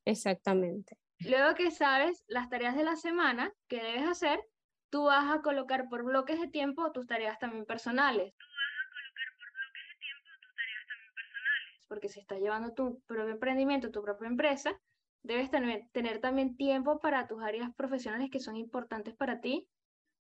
Exactamente. 0.06 0.96
Luego 1.20 1.54
que 1.54 1.70
sabes 1.70 2.24
las 2.26 2.48
tareas 2.48 2.74
de 2.76 2.84
la 2.84 2.96
semana 2.96 3.52
que 3.68 3.82
debes 3.82 4.08
hacer, 4.08 4.40
tú 4.88 5.04
vas 5.04 5.30
a 5.30 5.42
colocar 5.42 5.90
por 5.90 6.02
bloques 6.02 6.40
de 6.40 6.48
tiempo 6.48 6.90
tus 6.92 7.06
tareas 7.06 7.38
también 7.38 7.66
personales. 7.66 8.32
Tú 8.38 8.46
vas 8.46 8.72
a 8.72 8.88
colocar 8.90 9.28
por 9.36 9.52
bloques 9.52 9.82
de 9.92 9.98
tiempo 10.00 10.28
tus 10.40 10.54
tareas 10.54 10.86
también 10.88 11.14
personales. 11.14 11.84
Porque 11.88 12.08
si 12.08 12.20
estás 12.20 12.40
llevando 12.40 12.72
tu 12.72 13.02
propio 13.02 13.34
emprendimiento, 13.34 13.90
tu 13.90 14.02
propia 14.02 14.28
empresa, 14.28 14.80
debes 15.22 15.50
tener, 15.50 15.82
tener 15.92 16.20
también 16.20 16.56
tiempo 16.56 17.00
para 17.00 17.26
tus 17.26 17.42
áreas 17.42 17.74
profesionales 17.74 18.30
que 18.30 18.40
son 18.40 18.56
importantes 18.56 19.14
para 19.14 19.42
ti 19.42 19.68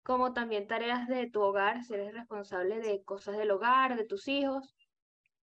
como 0.07 0.33
también 0.33 0.69
tareas 0.69 1.09
de 1.09 1.29
tu 1.29 1.43
hogar, 1.43 1.83
si 1.83 1.97
responsable 1.97 2.79
de 2.79 3.03
cosas 3.03 3.37
del 3.37 3.51
hogar, 3.51 3.97
de 3.97 4.05
tus 4.05 4.29
hijos, 4.29 4.77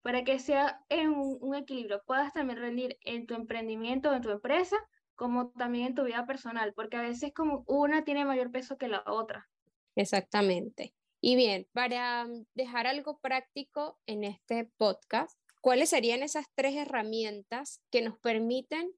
para 0.01 0.23
que 0.23 0.39
sea 0.39 0.83
en 0.89 1.11
un, 1.11 1.53
equilibrio, 1.53 2.01
puedas 2.07 2.33
también 2.33 2.57
rendir 2.57 2.97
en 3.01 3.27
tu 3.27 3.35
emprendimiento, 3.35 4.11
en 4.11 4.23
tu 4.23 4.31
empresa, 4.31 4.75
como 5.13 5.51
también 5.51 5.85
en 5.85 5.93
tu 5.93 6.03
vida 6.03 6.25
personal, 6.25 6.73
porque 6.73 6.97
a 6.97 7.03
veces 7.03 7.31
como 7.31 7.63
una 7.67 8.03
tiene 8.03 8.25
mayor 8.25 8.49
peso 8.51 8.75
que 8.75 8.87
la 8.87 9.03
otra. 9.05 9.47
Exactamente. 9.95 10.95
Y 11.21 11.35
bien, 11.35 11.67
para 11.71 12.27
dejar 12.55 12.87
algo 12.87 13.19
práctico 13.19 13.99
en 14.07 14.23
este 14.23 14.65
podcast, 14.77 15.37
¿cuáles 15.61 15.91
serían 15.91 16.23
esas 16.23 16.47
tres 16.55 16.75
herramientas 16.75 17.83
que 17.91 18.01
nos 18.01 18.17
permiten 18.17 18.89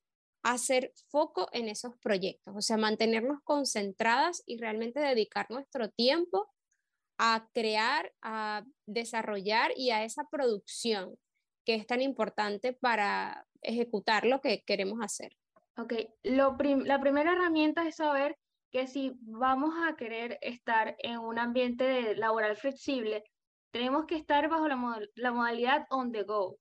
hacer 0.44 0.92
foco 1.10 1.50
en 1.54 1.70
esos 1.70 1.98
proyectos, 2.00 2.56
o 2.56 2.62
sea, 2.62 2.78
mantenernos 2.78 3.42
concentradas 3.44 4.44
y 4.46 4.58
realmente 4.58 5.00
dedicar 5.00 5.50
nuestro 5.50 5.90
tiempo 5.90 6.50
a 7.18 7.48
crear, 7.54 8.12
a 8.22 8.64
desarrollar 8.88 9.72
y 9.76 9.92
a 9.92 10.04
esa 10.04 10.24
producción 10.32 11.18
que 11.66 11.76
es 11.76 11.86
tan 11.86 12.02
importante 12.02 12.74
para 12.74 13.46
ejecutar 13.62 14.26
lo 14.26 14.42
que 14.42 14.64
queremos 14.64 15.00
hacer. 15.02 15.38
Ok, 15.78 15.94
la 16.24 16.58
primera 16.58 17.34
herramienta 17.34 17.88
es 17.88 17.98
saber 17.98 18.38
que 18.72 18.88
si 18.88 19.14
vamos 19.22 19.76
a 19.88 19.96
querer 19.96 20.40
estar 20.42 20.96
en 21.00 21.20
un 21.20 21.38
ambiente 21.38 22.16
laboral 22.16 22.56
flexible, 22.56 23.24
tenemos 23.72 24.06
que 24.06 24.16
estar 24.16 24.50
bajo 24.50 24.68
la, 24.68 25.00
la 25.16 25.32
modalidad 25.32 25.86
on 25.90 26.12
the 26.12 26.24
go. 26.24 26.58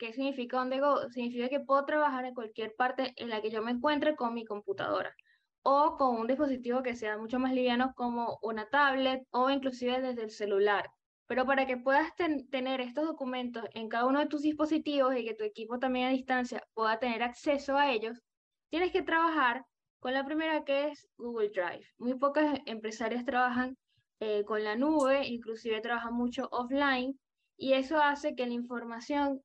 ¿Qué 0.00 0.14
significa 0.14 0.58
on 0.58 0.70
the 0.70 0.80
go? 0.80 1.10
Significa 1.10 1.50
que 1.50 1.60
puedo 1.60 1.84
trabajar 1.84 2.24
en 2.24 2.32
cualquier 2.32 2.74
parte 2.74 3.12
en 3.16 3.28
la 3.28 3.42
que 3.42 3.50
yo 3.50 3.60
me 3.60 3.72
encuentre 3.72 4.16
con 4.16 4.32
mi 4.32 4.46
computadora 4.46 5.14
o 5.62 5.98
con 5.98 6.16
un 6.16 6.26
dispositivo 6.26 6.82
que 6.82 6.96
sea 6.96 7.18
mucho 7.18 7.38
más 7.38 7.52
liviano 7.52 7.92
como 7.94 8.38
una 8.40 8.66
tablet 8.70 9.26
o 9.30 9.50
inclusive 9.50 10.00
desde 10.00 10.22
el 10.22 10.30
celular. 10.30 10.90
Pero 11.26 11.44
para 11.44 11.66
que 11.66 11.76
puedas 11.76 12.14
tener 12.16 12.80
estos 12.80 13.04
documentos 13.04 13.64
en 13.74 13.90
cada 13.90 14.06
uno 14.06 14.20
de 14.20 14.26
tus 14.26 14.40
dispositivos 14.40 15.14
y 15.14 15.24
que 15.26 15.34
tu 15.34 15.44
equipo 15.44 15.78
también 15.78 16.06
a 16.06 16.12
distancia 16.12 16.66
pueda 16.72 16.98
tener 16.98 17.22
acceso 17.22 17.76
a 17.76 17.92
ellos, 17.92 18.22
tienes 18.70 18.92
que 18.92 19.02
trabajar 19.02 19.66
con 19.98 20.14
la 20.14 20.24
primera 20.24 20.64
que 20.64 20.88
es 20.88 21.06
Google 21.18 21.50
Drive. 21.50 21.86
Muy 21.98 22.14
pocas 22.14 22.58
empresarias 22.64 23.26
trabajan 23.26 23.76
eh, 24.20 24.44
con 24.46 24.64
la 24.64 24.76
nube, 24.76 25.26
inclusive 25.26 25.82
trabajan 25.82 26.14
mucho 26.14 26.48
offline, 26.52 27.20
y 27.58 27.74
eso 27.74 28.00
hace 28.00 28.34
que 28.34 28.46
la 28.46 28.54
información 28.54 29.42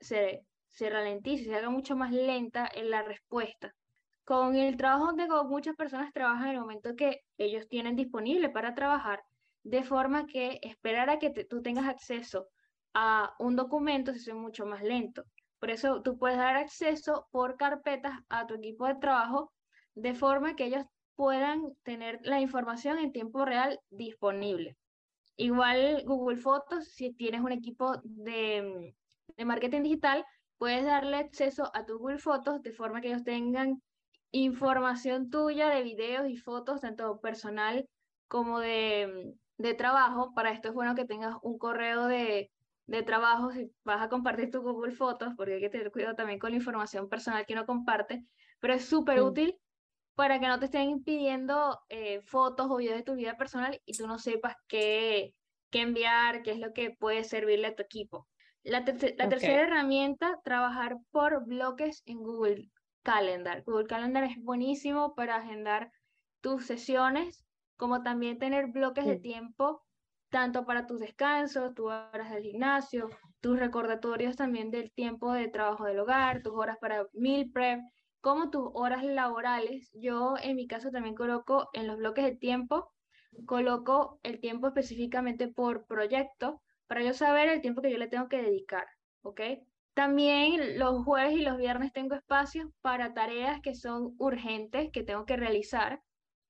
se, 0.00 0.44
se 0.68 0.90
ralentice, 0.90 1.44
se 1.44 1.54
haga 1.54 1.70
mucho 1.70 1.96
más 1.96 2.12
lenta 2.12 2.68
en 2.74 2.90
la 2.90 3.02
respuesta. 3.02 3.74
Con 4.24 4.56
el 4.56 4.76
trabajo 4.76 5.12
de 5.12 5.26
Go, 5.26 5.44
muchas 5.44 5.76
personas 5.76 6.12
trabajan 6.12 6.48
en 6.48 6.54
el 6.54 6.60
momento 6.60 6.96
que 6.96 7.20
ellos 7.38 7.68
tienen 7.68 7.94
disponible 7.96 8.50
para 8.50 8.74
trabajar, 8.74 9.22
de 9.62 9.84
forma 9.84 10.26
que 10.26 10.58
esperar 10.62 11.10
a 11.10 11.18
que 11.18 11.30
tú 11.30 11.62
tengas 11.62 11.86
acceso 11.86 12.48
a 12.94 13.34
un 13.38 13.56
documento 13.56 14.12
se 14.12 14.18
hace 14.18 14.34
mucho 14.34 14.66
más 14.66 14.82
lento. 14.82 15.24
Por 15.58 15.70
eso 15.70 16.02
tú 16.02 16.18
puedes 16.18 16.38
dar 16.38 16.56
acceso 16.56 17.26
por 17.30 17.56
carpetas 17.56 18.18
a 18.28 18.46
tu 18.46 18.54
equipo 18.54 18.86
de 18.86 18.96
trabajo, 18.96 19.52
de 19.94 20.14
forma 20.14 20.56
que 20.56 20.66
ellos 20.66 20.84
puedan 21.14 21.74
tener 21.82 22.20
la 22.22 22.40
información 22.40 22.98
en 22.98 23.12
tiempo 23.12 23.44
real 23.44 23.80
disponible. 23.90 24.76
Igual 25.36 26.02
Google 26.06 26.36
Fotos, 26.36 26.88
si 26.88 27.12
tienes 27.12 27.40
un 27.40 27.52
equipo 27.52 27.96
de 28.02 28.94
de 29.36 29.44
marketing 29.44 29.82
digital, 29.82 30.24
puedes 30.58 30.84
darle 30.84 31.16
acceso 31.16 31.70
a 31.74 31.84
tu 31.84 31.98
Google 31.98 32.18
Fotos 32.18 32.62
de 32.62 32.72
forma 32.72 33.00
que 33.00 33.08
ellos 33.08 33.24
tengan 33.24 33.82
información 34.30 35.30
tuya 35.30 35.68
de 35.68 35.82
videos 35.82 36.28
y 36.28 36.36
fotos, 36.36 36.80
tanto 36.80 37.20
personal 37.20 37.88
como 38.28 38.60
de, 38.60 39.34
de 39.58 39.74
trabajo. 39.74 40.32
Para 40.34 40.52
esto 40.52 40.68
es 40.68 40.74
bueno 40.74 40.94
que 40.94 41.04
tengas 41.04 41.36
un 41.42 41.58
correo 41.58 42.06
de, 42.06 42.50
de 42.86 43.02
trabajo 43.02 43.50
si 43.52 43.70
vas 43.84 44.02
a 44.02 44.08
compartir 44.08 44.50
tu 44.50 44.62
Google 44.62 44.92
Fotos, 44.92 45.34
porque 45.36 45.54
hay 45.54 45.60
que 45.60 45.70
tener 45.70 45.90
cuidado 45.90 46.14
también 46.14 46.38
con 46.38 46.50
la 46.50 46.56
información 46.56 47.08
personal 47.08 47.44
que 47.46 47.54
uno 47.54 47.66
comparte, 47.66 48.24
pero 48.60 48.74
es 48.74 48.84
súper 48.84 49.22
útil 49.22 49.56
para 50.14 50.40
que 50.40 50.48
no 50.48 50.58
te 50.58 50.66
estén 50.66 51.02
pidiendo 51.04 51.78
eh, 51.88 52.22
fotos 52.22 52.68
o 52.70 52.76
videos 52.76 52.96
de 52.96 53.04
tu 53.04 53.14
vida 53.14 53.36
personal 53.36 53.80
y 53.84 53.96
tú 53.96 54.06
no 54.06 54.18
sepas 54.18 54.56
qué, 54.66 55.34
qué 55.70 55.82
enviar, 55.82 56.42
qué 56.42 56.52
es 56.52 56.58
lo 56.58 56.72
que 56.72 56.90
puede 56.90 57.22
servirle 57.24 57.68
a 57.68 57.74
tu 57.74 57.82
equipo. 57.82 58.26
La, 58.66 58.84
tercera 58.84 59.62
herramienta, 59.62 60.40
trabajar 60.42 60.96
por 61.12 61.46
bloques 61.46 62.02
en 62.04 62.18
Google 62.18 62.68
Calendar. 63.04 63.62
Google 63.62 63.86
Calendar 63.86 64.24
es 64.24 64.42
buenísimo 64.42 65.14
para 65.14 65.36
agendar 65.36 65.92
tus 66.40 66.66
sesiones, 66.66 67.46
como 67.76 68.02
también 68.02 68.40
tener 68.40 68.66
bloques 68.72 69.06
de 69.06 69.20
tiempo, 69.20 69.84
tanto 70.30 70.66
para 70.66 70.84
tus 70.84 70.98
descansos, 70.98 71.74
tus 71.74 71.92
horas 71.92 72.32
del 72.32 72.42
gimnasio, 72.42 73.08
tus 73.40 73.56
recordatorios 73.56 74.34
también 74.34 74.72
del 74.72 74.90
tiempo 74.90 75.32
de 75.32 75.46
trabajo 75.46 75.84
del 75.84 76.00
hogar, 76.00 76.42
tus 76.42 76.54
horas 76.54 76.76
para 76.80 77.06
meal 77.12 77.48
prep, 77.52 77.78
como 78.20 78.50
tus 78.50 78.68
horas 78.74 79.04
laborales. 79.04 79.92
Yo 79.94 80.34
en 80.42 80.56
mi 80.56 80.66
caso 80.66 80.90
también 80.90 81.14
coloco 81.14 81.68
en 81.72 81.86
los 81.86 81.98
bloques 81.98 82.24
de 82.24 82.34
tiempo, 82.34 82.92
coloco 83.46 84.18
el 84.24 84.40
tiempo 84.40 84.66
específicamente 84.66 85.46
por 85.46 85.86
proyecto 85.86 86.62
para 86.86 87.02
yo 87.02 87.12
saber 87.12 87.48
el 87.48 87.60
tiempo 87.60 87.82
que 87.82 87.90
yo 87.90 87.98
le 87.98 88.08
tengo 88.08 88.28
que 88.28 88.42
dedicar, 88.42 88.86
¿ok? 89.22 89.40
También 89.94 90.78
los 90.78 91.04
jueves 91.04 91.32
y 91.34 91.42
los 91.42 91.56
viernes 91.56 91.92
tengo 91.92 92.14
espacios 92.14 92.68
para 92.82 93.14
tareas 93.14 93.60
que 93.62 93.74
son 93.74 94.14
urgentes, 94.18 94.90
que 94.92 95.02
tengo 95.02 95.24
que 95.24 95.36
realizar, 95.36 96.02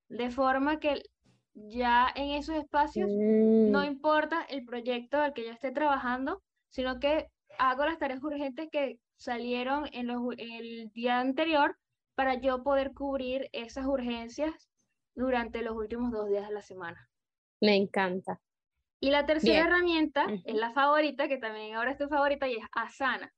de 0.09 0.31
forma 0.31 0.81
que 0.81 1.03
ya 1.55 2.09
en 2.15 2.33
esos 2.33 2.57
espacios 2.57 3.09
no 3.09 3.81
mm. 3.81 3.85
importa 3.85 4.43
el 4.49 4.65
proyecto 4.65 5.19
al 5.19 5.33
que 5.33 5.45
yo 5.45 5.53
esté 5.53 5.71
trabajando, 5.71 6.43
sino 6.71 6.99
que 6.99 7.29
hago 7.59 7.87
las 7.87 7.99
tareas 7.99 8.23
urgentes 8.23 8.69
que 8.71 8.99
salieron 9.17 9.89
en, 9.93 10.09
los, 10.09 10.23
el 10.37 10.91
día 10.93 11.21
anterior 11.21 11.77
para 12.15 12.35
yo 12.35 12.63
poder 12.63 12.93
cubrir 12.93 13.49
esas 13.53 13.87
urgencias 13.87 14.69
durante 15.15 15.63
los 15.63 15.75
últimos 15.77 16.13
dos 16.13 16.29
días 16.29 16.49
de 16.49 16.55
la 16.55 16.63
semana. 16.63 17.09
Me 17.61 17.77
encanta. 17.77 18.41
Y 19.01 19.11
la 19.11 19.27
tercera 19.27 19.65
herramienta 19.67 20.27
es 20.45 20.55
la 20.55 20.73
favorita, 20.73 21.29
que 21.29 21.39
también 21.39 21.75
ahora 21.75 21.93
es 21.93 21.99
tu 21.99 22.09
favorita, 22.09 22.49
y 22.49 22.55
es 22.55 22.65
Asana. 22.73 23.33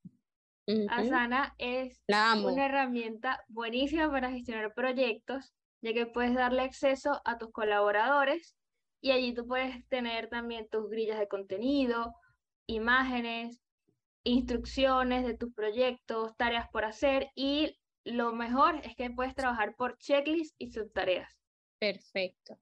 Asana 0.89 1.55
es 1.59 2.03
una 2.09 2.67
herramienta 2.67 3.43
buenísima 3.49 4.11
para 4.11 4.31
gestionar 4.31 4.75
proyectos, 4.75 5.55
ya 5.83 5.93
que 5.93 6.07
puedes 6.07 6.35
darle 6.35 6.63
acceso 6.63 7.21
a 7.25 7.39
tus 7.39 7.51
colaboradores 7.53 8.57
y 9.01 9.13
allí 9.13 9.33
tú 9.33 9.47
puedes 9.47 9.87
tener 9.89 10.29
también 10.29 10.69
tus 10.69 10.91
grillas 10.91 11.19
de 11.19 11.29
contenido, 11.29 12.15
imágenes, 12.67 13.63
instrucciones 14.25 15.25
de 15.25 15.37
tus 15.37 15.55
proyectos, 15.55 16.37
tareas 16.37 16.69
por 16.71 16.85
hacer 16.85 17.29
y 17.35 17.79
lo 18.05 18.33
mejor 18.33 18.81
es 18.85 18.95
que 18.97 19.11
puedes 19.11 19.35
trabajar 19.35 19.75
por 19.77 19.97
checklist 19.99 20.55
y 20.59 20.71
subtareas. 20.71 21.39
Perfecto. 21.79 22.59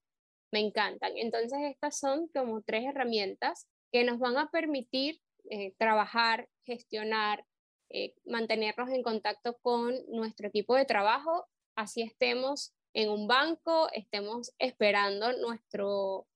Me 0.50 0.60
encantan. 0.60 1.12
Entonces, 1.16 1.58
estas 1.62 1.98
son 1.98 2.28
como 2.28 2.62
tres 2.62 2.84
herramientas 2.84 3.66
que 3.92 4.04
nos 4.04 4.18
van 4.18 4.36
a 4.36 4.50
permitir 4.50 5.20
eh, 5.50 5.72
trabajar, 5.78 6.48
gestionar, 6.64 7.44
eh, 7.88 8.14
mantenernos 8.24 8.90
en 8.90 9.02
contacto 9.02 9.58
con 9.62 9.94
nuestro 10.08 10.48
equipo 10.48 10.74
de 10.74 10.84
trabajo, 10.84 11.46
así 11.76 12.02
estemos 12.02 12.74
en 12.94 13.10
un 13.10 13.28
banco, 13.28 13.88
estemos 13.92 14.52
esperando 14.58 15.32
nuestro, 15.38 16.26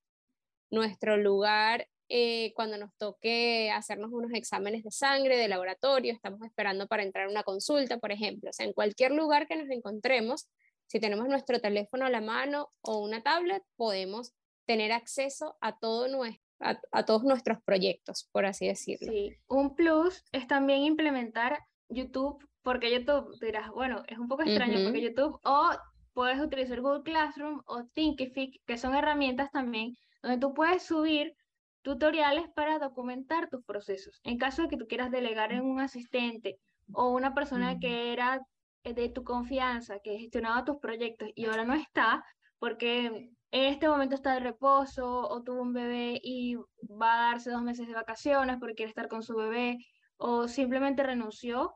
nuestro 0.70 1.16
lugar 1.16 1.88
eh, 2.08 2.52
cuando 2.54 2.76
nos 2.76 2.94
toque 2.96 3.70
hacernos 3.70 4.12
unos 4.12 4.32
exámenes 4.34 4.84
de 4.84 4.90
sangre, 4.90 5.36
de 5.36 5.48
laboratorio, 5.48 6.12
estamos 6.12 6.42
esperando 6.42 6.86
para 6.86 7.02
entrar 7.02 7.26
a 7.26 7.30
una 7.30 7.42
consulta, 7.42 7.98
por 7.98 8.12
ejemplo. 8.12 8.50
O 8.50 8.52
sea, 8.52 8.66
en 8.66 8.72
cualquier 8.72 9.12
lugar 9.12 9.48
que 9.48 9.56
nos 9.56 9.70
encontremos, 9.70 10.48
si 10.90 10.98
tenemos 10.98 11.28
nuestro 11.28 11.60
teléfono 11.60 12.04
a 12.04 12.10
la 12.10 12.20
mano 12.20 12.68
o 12.82 12.98
una 12.98 13.22
tablet, 13.22 13.62
podemos 13.76 14.34
tener 14.66 14.90
acceso 14.90 15.56
a, 15.60 15.78
todo 15.78 16.08
nuestro, 16.08 16.42
a, 16.90 17.04
todos 17.04 17.22
nuestros 17.22 17.62
proyectos, 17.62 18.28
por 18.32 18.44
así 18.44 18.66
decirlo. 18.66 19.12
Sí, 19.12 19.36
un 19.46 19.76
plus 19.76 20.24
es 20.32 20.48
también 20.48 20.80
implementar 20.80 21.60
YouTube, 21.88 22.44
porque 22.62 22.90
YouTube, 22.90 23.38
dirás, 23.40 23.70
bueno, 23.70 24.02
es 24.08 24.18
un 24.18 24.26
poco 24.26 24.42
extraño, 24.42 24.82
porque 24.82 25.00
YouTube, 25.00 25.38
o 25.44 25.70
puedes 26.12 26.40
utilizar 26.40 26.80
Google 26.80 27.04
Classroom 27.04 27.62
o 27.66 27.84
Thinkific, 27.94 28.60
que 28.66 28.76
son 28.76 28.96
herramientas 28.96 29.52
también 29.52 29.96
donde 30.22 30.38
tú 30.38 30.54
puedes 30.54 30.82
subir 30.82 31.36
tutoriales 31.82 32.48
para 32.54 32.80
documentar 32.80 33.48
tus 33.48 33.64
procesos. 33.64 34.20
En 34.24 34.38
caso 34.38 34.62
de 34.62 34.68
que 34.68 34.76
tú 34.76 34.88
quieras 34.88 35.12
delegar 35.12 35.52
en 35.52 35.62
un 35.62 35.80
asistente 35.80 36.58
o 36.92 37.10
una 37.10 37.32
persona 37.32 37.78
que 37.78 38.12
era 38.12 38.44
de 38.84 39.08
tu 39.10 39.24
confianza, 39.24 39.98
que 40.00 40.18
gestionaba 40.18 40.64
tus 40.64 40.78
proyectos 40.78 41.28
y 41.34 41.46
ahora 41.46 41.64
no 41.64 41.74
está, 41.74 42.24
porque 42.58 43.06
en 43.52 43.64
este 43.64 43.88
momento 43.88 44.14
está 44.14 44.34
de 44.34 44.40
reposo 44.40 45.28
o 45.28 45.42
tuvo 45.42 45.62
un 45.62 45.72
bebé 45.72 46.20
y 46.22 46.56
va 46.82 47.14
a 47.14 47.30
darse 47.30 47.50
dos 47.50 47.62
meses 47.62 47.86
de 47.88 47.94
vacaciones 47.94 48.56
porque 48.58 48.74
quiere 48.74 48.90
estar 48.90 49.08
con 49.08 49.22
su 49.22 49.34
bebé 49.36 49.78
o 50.16 50.48
simplemente 50.48 51.02
renunció, 51.02 51.74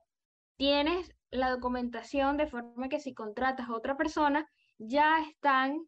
tienes 0.57 1.11
la 1.31 1.51
documentación 1.51 2.37
de 2.37 2.47
forma 2.47 2.89
que 2.89 3.01
si 3.01 3.15
contratas 3.15 3.69
a 3.69 3.75
otra 3.75 3.97
persona, 3.97 4.47
ya 4.79 5.21
están 5.21 5.79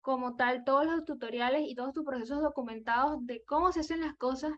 como 0.00 0.36
tal 0.36 0.64
todos 0.64 0.86
los 0.86 1.04
tutoriales 1.04 1.62
y 1.66 1.74
todos 1.74 1.94
tus 1.94 2.04
procesos 2.04 2.42
documentados 2.42 3.24
de 3.26 3.42
cómo 3.44 3.72
se 3.72 3.80
hacen 3.80 4.02
las 4.02 4.14
cosas 4.16 4.52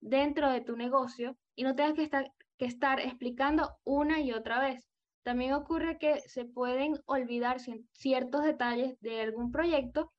dentro 0.00 0.50
de 0.50 0.60
tu 0.60 0.76
negocio 0.76 1.36
y 1.54 1.62
no 1.62 1.74
tengas 1.74 1.94
que 1.94 2.02
estar, 2.02 2.32
que 2.58 2.66
estar 2.66 3.00
explicando 3.00 3.76
una 3.84 4.20
y 4.20 4.32
otra 4.32 4.60
vez. 4.60 4.88
También 5.28 5.52
ocurre 5.52 5.98
que 5.98 6.22
se 6.22 6.46
pueden 6.46 6.98
olvidar 7.04 7.58
ciertos 7.92 8.44
detalles 8.44 8.98
de 9.00 9.20
algún 9.20 9.52
proyecto 9.52 10.10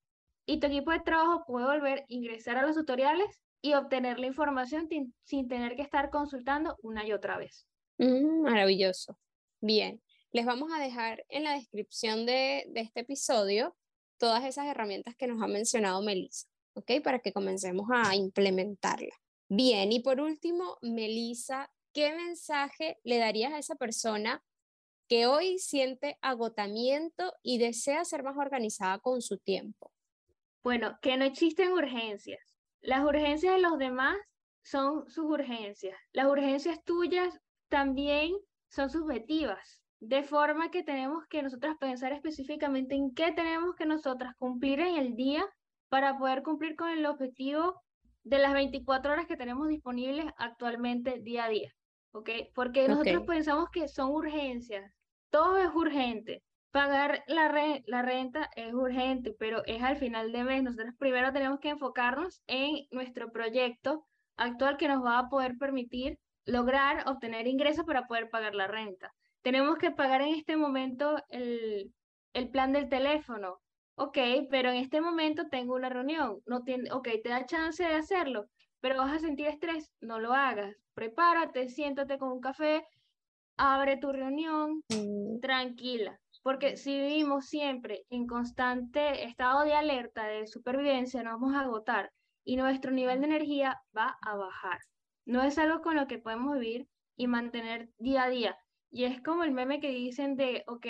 y 0.45 0.59
tu 0.59 0.67
equipo 0.67 0.91
de 0.91 0.99
trabajo 0.99 1.45
puede 1.47 1.65
volver 1.65 2.01
a 2.01 2.05
ingresar 2.09 2.57
a 2.57 2.61
los 2.67 2.75
tutoriales 2.75 3.41
y 3.59 3.73
obtener 3.73 4.19
la 4.19 4.27
información 4.27 4.87
sin 5.23 5.47
tener 5.47 5.75
que 5.75 5.81
estar 5.81 6.11
consultando 6.11 6.77
una 6.83 7.07
y 7.07 7.11
otra 7.11 7.39
vez. 7.39 7.65
Mm, 7.97 8.43
maravilloso. 8.43 9.17
Bien, 9.61 9.99
les 10.31 10.45
vamos 10.45 10.71
a 10.71 10.79
dejar 10.79 11.25
en 11.29 11.45
la 11.45 11.53
descripción 11.53 12.27
de, 12.27 12.65
de 12.69 12.81
este 12.81 12.99
episodio 12.99 13.75
todas 14.19 14.45
esas 14.45 14.67
herramientas 14.67 15.15
que 15.15 15.25
nos 15.25 15.41
ha 15.41 15.47
mencionado 15.47 16.03
Melissa, 16.03 16.45
¿ok? 16.73 17.01
Para 17.03 17.17
que 17.17 17.33
comencemos 17.33 17.87
a 17.91 18.15
implementarla. 18.15 19.15
Bien, 19.47 19.91
y 19.91 20.01
por 20.01 20.21
último, 20.21 20.77
Melissa, 20.83 21.71
¿qué 21.93 22.13
mensaje 22.13 22.99
le 23.03 23.17
darías 23.17 23.53
a 23.53 23.57
esa 23.57 23.73
persona 23.73 24.43
que 25.09 25.25
hoy 25.25 25.57
siente 25.57 26.17
agotamiento 26.21 27.33
y 27.41 27.57
desea 27.57 28.05
ser 28.05 28.21
más 28.21 28.37
organizada 28.37 28.99
con 28.99 29.21
su 29.23 29.39
tiempo? 29.39 29.91
Bueno, 30.63 30.99
que 31.01 31.17
no 31.17 31.25
existen 31.25 31.71
urgencias. 31.71 32.59
Las 32.79 33.03
urgencias 33.03 33.55
de 33.55 33.62
los 33.62 33.79
demás 33.79 34.15
son 34.62 35.10
sus 35.10 35.25
urgencias. 35.25 35.97
Las 36.13 36.27
urgencias 36.27 36.84
tuyas 36.84 37.39
también 37.69 38.36
son 38.69 38.91
subjetivas. 38.91 39.81
De 39.99 40.21
forma 40.21 40.69
que 40.69 40.84
tenemos 40.84 41.25
que 41.27 41.41
nosotras 41.41 41.75
pensar 41.79 42.13
específicamente 42.13 42.93
en 42.93 43.13
qué 43.13 43.31
tenemos 43.31 43.75
que 43.75 43.88
nosotras 43.88 44.36
cumplir 44.38 44.79
en 44.79 44.95
el 44.95 45.15
día 45.15 45.43
para 45.89 46.19
poder 46.19 46.43
cumplir 46.43 46.75
con 46.75 46.89
el 46.89 47.05
objetivo 47.07 47.81
de 48.23 48.38
las 48.38 48.53
24 48.53 49.12
horas 49.12 49.25
que 49.25 49.38
tenemos 49.38 49.67
disponibles 49.67 50.27
actualmente 50.38 51.19
día 51.19 51.45
a 51.45 51.49
día. 51.49 51.73
¿Ok? 52.12 52.29
Porque 52.53 52.88
nosotros 52.88 53.23
pensamos 53.25 53.69
que 53.71 53.88
son 53.88 54.12
urgencias. 54.12 54.98
Todo 55.29 55.57
es 55.57 55.69
urgente. 55.73 56.43
Pagar 56.71 57.23
la, 57.27 57.47
renta 58.01 58.49
es 58.55 58.73
urgente, 58.73 59.35
pero 59.39 59.63
es 59.65 59.81
al 59.81 59.97
final 59.97 60.31
de 60.31 60.43
mes. 60.43 60.63
Nosotros 60.63 60.93
primero 60.97 61.33
tenemos 61.33 61.59
que 61.59 61.69
enfocarnos 61.69 62.41
en 62.47 62.85
nuestro 62.91 63.31
proyecto 63.31 64.05
actual 64.37 64.77
que 64.77 64.87
nos 64.87 65.03
va 65.03 65.19
a 65.19 65.29
poder 65.29 65.57
permitir 65.57 66.19
lograr 66.45 67.07
obtener 67.07 67.47
ingresos 67.47 67.85
para 67.85 68.07
poder 68.07 68.29
pagar 68.29 68.55
la 68.55 68.67
renta 68.67 69.13
tenemos 69.41 69.77
que 69.77 69.91
pagar 69.91 70.21
en 70.21 70.35
este 70.35 70.57
momento 70.57 71.17
el, 71.29 71.93
el 72.33 72.49
plan 72.49 72.73
del 72.73 72.89
teléfono. 72.89 73.59
Ok, 73.95 74.17
pero 74.49 74.69
en 74.69 74.77
este 74.77 75.01
momento 75.01 75.47
tengo 75.49 75.75
una 75.75 75.89
reunión. 75.89 76.39
No 76.45 76.63
tiene, 76.63 76.91
ok, 76.91 77.07
te 77.23 77.29
da 77.29 77.45
chance 77.45 77.83
de 77.83 77.95
hacerlo, 77.95 78.45
pero 78.79 78.97
vas 78.97 79.13
a 79.13 79.19
sentir 79.19 79.47
estrés. 79.47 79.91
No 79.99 80.19
lo 80.19 80.33
hagas. 80.33 80.75
Prepárate, 80.93 81.69
siéntate 81.69 82.17
con 82.17 82.31
un 82.31 82.41
café, 82.41 82.85
abre 83.60 83.98
tu 83.98 84.12
reunión, 84.12 84.82
mm. 84.89 85.39
tranquila. 85.41 86.19
Porque 86.41 86.78
si 86.78 86.98
vivimos 87.00 87.45
siempre 87.45 88.06
en 88.10 88.26
constante 88.26 89.26
estado 89.26 89.63
de 89.65 89.74
alerta, 89.74 90.24
de 90.24 90.48
supervivencia, 90.48 91.22
nos 91.22 91.34
vamos 91.34 91.56
a 91.56 91.62
agotar 91.62 92.12
y 92.45 92.56
nuestro 92.56 92.91
nivel 92.91 93.19
de 93.19 93.28
energía 93.28 93.80
va 93.95 94.17
a 94.22 94.36
bajar. 94.36 94.80
No 95.26 95.43
es 95.43 95.58
algo 95.58 95.82
con 95.82 95.95
lo 95.95 96.08
que 96.08 96.17
podemos 96.17 96.58
vivir 96.58 96.88
y 97.17 97.28
mantener 97.28 97.89
día 98.00 98.24
a 98.24 98.30
día. 98.30 98.58
Y 98.89 99.04
es 99.04 99.22
como 99.22 99.43
el 99.43 99.52
meme 99.52 99.82
que 99.82 99.89
dicen 99.89 100.36
de, 100.38 100.63
ok, 100.65 100.88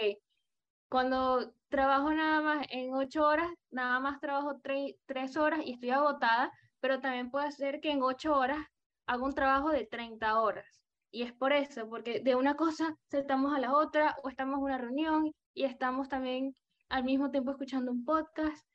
cuando 0.90 1.52
trabajo 1.70 2.14
nada 2.14 2.42
más 2.42 2.68
en 2.70 2.94
ocho 2.94 3.26
horas, 3.26 3.50
nada 3.72 4.00
más 4.00 4.20
trabajo 4.20 4.60
tres 4.62 5.38
horas 5.38 5.62
y 5.66 5.74
estoy 5.74 5.90
agotada, 5.90 6.52
pero 6.80 7.02
también 7.02 7.32
puede 7.32 7.52
ser 7.52 7.82
que 7.82 7.92
en 7.92 8.04
ocho 8.04 8.36
horas 8.36 8.66
hago 9.08 9.26
un 9.26 9.34
trabajo 9.34 9.72
de 9.72 9.86
30 9.86 10.40
horas. 10.40 10.79
Y 11.12 11.24
es 11.24 11.34
por 11.34 11.54
eso, 11.54 11.90
porque 11.90 12.20
de 12.20 12.36
una 12.36 12.56
cosa 12.56 12.96
saltamos 13.10 13.54
a 13.54 13.60
la 13.60 13.74
otra 13.74 14.16
o 14.24 14.30
estamos 14.30 14.58
en 14.58 14.64
una 14.64 14.78
reunión 14.78 15.32
y 15.54 15.64
estamos 15.64 16.08
también 16.08 16.56
al 16.90 17.04
mismo 17.04 17.32
tiempo 17.32 17.52
escuchando 17.52 17.92
un 17.92 18.06
podcast, 18.06 18.68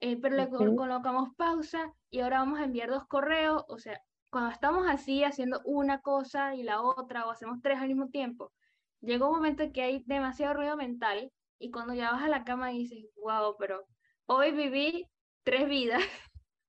eh, 0.00 0.16
pero 0.20 0.36
le 0.36 0.48
colocamos 0.48 1.34
pausa 1.36 1.92
y 2.10 2.20
ahora 2.20 2.40
vamos 2.40 2.60
a 2.60 2.64
enviar 2.64 2.90
dos 2.90 3.06
correos. 3.06 3.64
O 3.68 3.78
sea, 3.78 4.00
cuando 4.30 4.50
estamos 4.50 4.86
así 4.88 5.24
haciendo 5.24 5.60
una 5.64 6.00
cosa 6.00 6.54
y 6.54 6.62
la 6.62 6.82
otra 6.82 7.26
o 7.26 7.30
hacemos 7.30 7.60
tres 7.62 7.78
al 7.78 7.88
mismo 7.88 8.08
tiempo, 8.08 8.52
llega 9.00 9.26
un 9.26 9.34
momento 9.34 9.70
que 9.72 9.82
hay 9.82 10.02
demasiado 10.06 10.54
ruido 10.54 10.76
mental 10.76 11.30
y 11.58 11.70
cuando 11.70 11.94
ya 11.94 12.12
vas 12.12 12.22
a 12.22 12.28
la 12.28 12.44
cama 12.44 12.68
dices, 12.68 13.04
wow, 13.16 13.56
pero 13.58 13.86
hoy 14.26 14.52
viví 14.52 15.08
tres 15.44 15.68
vidas 15.68 16.02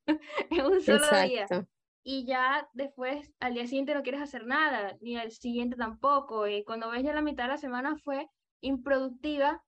en 0.51 0.65
un 0.65 0.81
solo 0.81 1.07
día. 1.25 1.47
Y 2.07 2.25
ya 2.25 2.69
después, 2.73 3.33
al 3.39 3.55
día 3.55 3.67
siguiente 3.67 3.95
no 3.95 4.03
quieres 4.03 4.21
hacer 4.21 4.45
nada, 4.45 4.95
ni 5.01 5.17
al 5.17 5.31
siguiente 5.31 5.75
tampoco. 5.75 6.47
Y 6.47 6.63
cuando 6.63 6.89
ves 6.89 7.03
ya 7.03 7.13
la 7.13 7.21
mitad 7.21 7.45
de 7.45 7.49
la 7.49 7.57
semana 7.57 7.97
fue 7.97 8.27
improductiva 8.61 9.61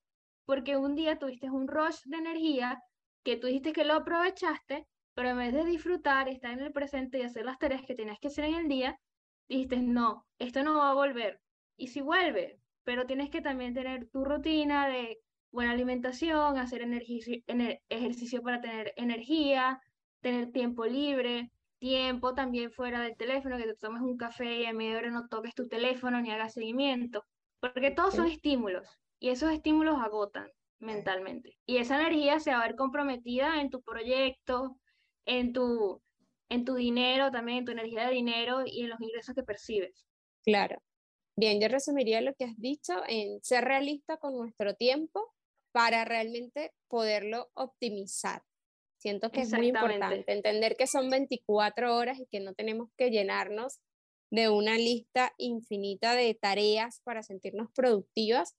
porque 0.46 0.76
un 0.76 0.94
día 0.94 1.18
tuviste 1.18 1.50
un 1.50 1.68
rush 1.68 2.00
de 2.04 2.16
energía 2.18 2.80
que 3.24 3.36
tú 3.36 3.48
dijiste 3.48 3.72
que 3.72 3.84
lo 3.84 3.94
aprovechaste, 3.94 4.86
pero 5.14 5.30
en 5.30 5.38
vez 5.38 5.52
de 5.52 5.64
disfrutar, 5.64 6.28
estar 6.28 6.52
en 6.52 6.60
el 6.60 6.72
presente 6.72 7.18
y 7.18 7.22
hacer 7.22 7.44
las 7.44 7.58
tareas 7.58 7.82
que 7.82 7.94
tenías 7.94 8.18
que 8.20 8.28
hacer 8.28 8.44
en 8.44 8.54
el 8.54 8.68
día, 8.68 8.98
dijiste, 9.48 9.78
no, 9.78 10.26
esto 10.38 10.62
no 10.62 10.78
va 10.78 10.90
a 10.90 10.94
volver 10.94 11.40
y 11.78 11.88
si 11.88 12.00
vuelve, 12.00 12.60
pero 12.84 13.06
tienes 13.06 13.30
que 13.30 13.40
también 13.40 13.72
tener 13.72 14.08
tu 14.10 14.24
rutina 14.24 14.88
de 14.88 15.18
buena 15.50 15.72
alimentación, 15.72 16.58
hacer 16.58 16.82
ejercicio 17.88 18.42
para 18.42 18.60
tener 18.60 18.92
energía, 18.96 19.80
tener 20.20 20.52
tiempo 20.52 20.84
libre, 20.84 21.50
tiempo 21.78 22.34
también 22.34 22.70
fuera 22.70 23.00
del 23.02 23.16
teléfono, 23.16 23.56
que 23.56 23.64
te 23.64 23.74
tomes 23.74 24.02
un 24.02 24.16
café 24.16 24.60
y 24.60 24.66
a 24.66 24.72
media 24.72 24.98
hora 24.98 25.10
no 25.10 25.28
toques 25.28 25.54
tu 25.54 25.68
teléfono 25.68 26.20
ni 26.20 26.30
hagas 26.30 26.54
seguimiento, 26.54 27.24
porque 27.60 27.90
todos 27.90 28.14
son 28.14 28.26
estímulos 28.26 28.88
y 29.18 29.30
esos 29.30 29.52
estímulos 29.52 29.98
agotan 30.00 30.50
mentalmente. 30.80 31.58
Y 31.66 31.78
esa 31.78 32.00
energía 32.00 32.40
se 32.40 32.50
va 32.50 32.60
a 32.60 32.66
ver 32.66 32.76
comprometida 32.76 33.60
en 33.60 33.70
tu 33.70 33.82
proyecto, 33.82 34.78
en 35.24 35.52
tu, 35.52 36.02
en 36.48 36.64
tu 36.64 36.74
dinero 36.74 37.30
también, 37.30 37.58
en 37.58 37.64
tu 37.64 37.72
energía 37.72 38.06
de 38.06 38.14
dinero 38.14 38.62
y 38.64 38.82
en 38.82 38.90
los 38.90 39.00
ingresos 39.00 39.34
que 39.34 39.42
percibes. 39.42 40.06
Claro. 40.44 40.82
Bien, 41.36 41.60
yo 41.60 41.68
resumiría 41.68 42.20
lo 42.20 42.34
que 42.34 42.44
has 42.44 42.58
dicho 42.58 42.94
en 43.06 43.42
ser 43.42 43.64
realista 43.64 44.16
con 44.16 44.36
nuestro 44.36 44.74
tiempo 44.74 45.34
para 45.72 46.04
realmente 46.04 46.72
poderlo 46.88 47.50
optimizar. 47.54 48.42
Siento 48.98 49.30
que 49.30 49.42
es 49.42 49.52
muy 49.52 49.68
importante 49.68 50.32
entender 50.32 50.76
que 50.76 50.88
son 50.88 51.08
24 51.08 51.96
horas 51.96 52.18
y 52.18 52.26
que 52.26 52.40
no 52.40 52.54
tenemos 52.54 52.90
que 52.96 53.10
llenarnos 53.10 53.80
de 54.30 54.48
una 54.48 54.76
lista 54.76 55.32
infinita 55.38 56.14
de 56.14 56.34
tareas 56.34 57.00
para 57.04 57.22
sentirnos 57.22 57.70
productivas. 57.72 58.56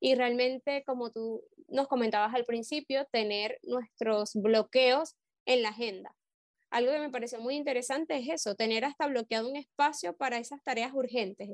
Y 0.00 0.14
realmente, 0.14 0.84
como 0.86 1.10
tú 1.10 1.42
nos 1.68 1.88
comentabas 1.88 2.34
al 2.34 2.44
principio, 2.44 3.06
tener 3.10 3.58
nuestros 3.62 4.34
bloqueos 4.34 5.16
en 5.44 5.62
la 5.62 5.70
agenda. 5.70 6.14
Algo 6.70 6.92
que 6.92 7.00
me 7.00 7.10
pareció 7.10 7.40
muy 7.40 7.56
interesante 7.56 8.16
es 8.16 8.28
eso, 8.28 8.54
tener 8.54 8.84
hasta 8.84 9.06
bloqueado 9.06 9.48
un 9.48 9.56
espacio 9.56 10.16
para 10.16 10.38
esas 10.38 10.62
tareas 10.62 10.92
urgentes, 10.92 11.48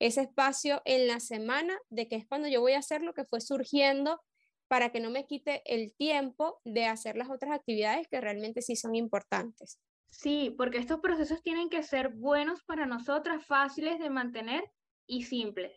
ese 0.00 0.20
espacio 0.20 0.82
en 0.84 1.06
la 1.06 1.20
semana 1.20 1.76
de 1.88 2.08
que 2.08 2.16
es 2.16 2.26
cuando 2.26 2.48
yo 2.48 2.60
voy 2.60 2.72
a 2.72 2.78
hacer 2.78 3.02
lo 3.02 3.14
que 3.14 3.24
fue 3.24 3.40
surgiendo 3.40 4.20
para 4.68 4.90
que 4.90 5.00
no 5.00 5.10
me 5.10 5.26
quite 5.26 5.62
el 5.66 5.92
tiempo 5.94 6.60
de 6.64 6.86
hacer 6.86 7.16
las 7.16 7.30
otras 7.30 7.52
actividades 7.52 8.08
que 8.08 8.20
realmente 8.20 8.62
sí 8.62 8.76
son 8.76 8.94
importantes. 8.94 9.78
Sí, 10.10 10.54
porque 10.56 10.78
estos 10.78 11.00
procesos 11.00 11.42
tienen 11.42 11.68
que 11.68 11.82
ser 11.82 12.10
buenos 12.10 12.62
para 12.64 12.86
nosotras, 12.86 13.44
fáciles 13.46 13.98
de 13.98 14.10
mantener 14.10 14.64
y 15.06 15.24
simples, 15.24 15.72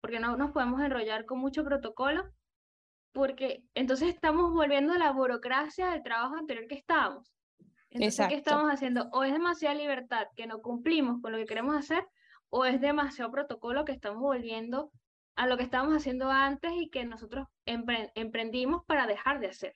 porque 0.00 0.20
no 0.20 0.36
nos 0.36 0.52
podemos 0.52 0.80
enrollar 0.80 1.26
con 1.26 1.40
mucho 1.40 1.64
protocolo, 1.64 2.30
porque 3.12 3.64
entonces 3.74 4.08
estamos 4.08 4.52
volviendo 4.52 4.92
a 4.92 4.98
la 4.98 5.12
burocracia 5.12 5.90
del 5.90 6.02
trabajo 6.02 6.36
anterior 6.36 6.66
que 6.68 6.76
estábamos. 6.76 7.34
Entonces, 7.90 8.26
¿qué 8.28 8.36
estamos 8.36 8.70
haciendo? 8.70 9.08
O 9.12 9.24
es 9.24 9.32
demasiada 9.32 9.74
libertad 9.74 10.26
que 10.34 10.46
no 10.46 10.62
cumplimos 10.62 11.20
con 11.20 11.32
lo 11.32 11.38
que 11.38 11.44
queremos 11.44 11.76
hacer, 11.76 12.06
o 12.50 12.64
es 12.64 12.80
demasiado 12.80 13.30
protocolo 13.30 13.84
que 13.84 13.92
estamos 13.92 14.20
volviendo 14.20 14.90
a 15.36 15.46
lo 15.46 15.56
que 15.56 15.62
estábamos 15.62 15.96
haciendo 15.96 16.30
antes 16.30 16.72
y 16.74 16.90
que 16.90 17.04
nosotros 17.04 17.48
emprendimos 17.64 18.84
para 18.86 19.06
dejar 19.06 19.40
de 19.40 19.48
hacer. 19.48 19.74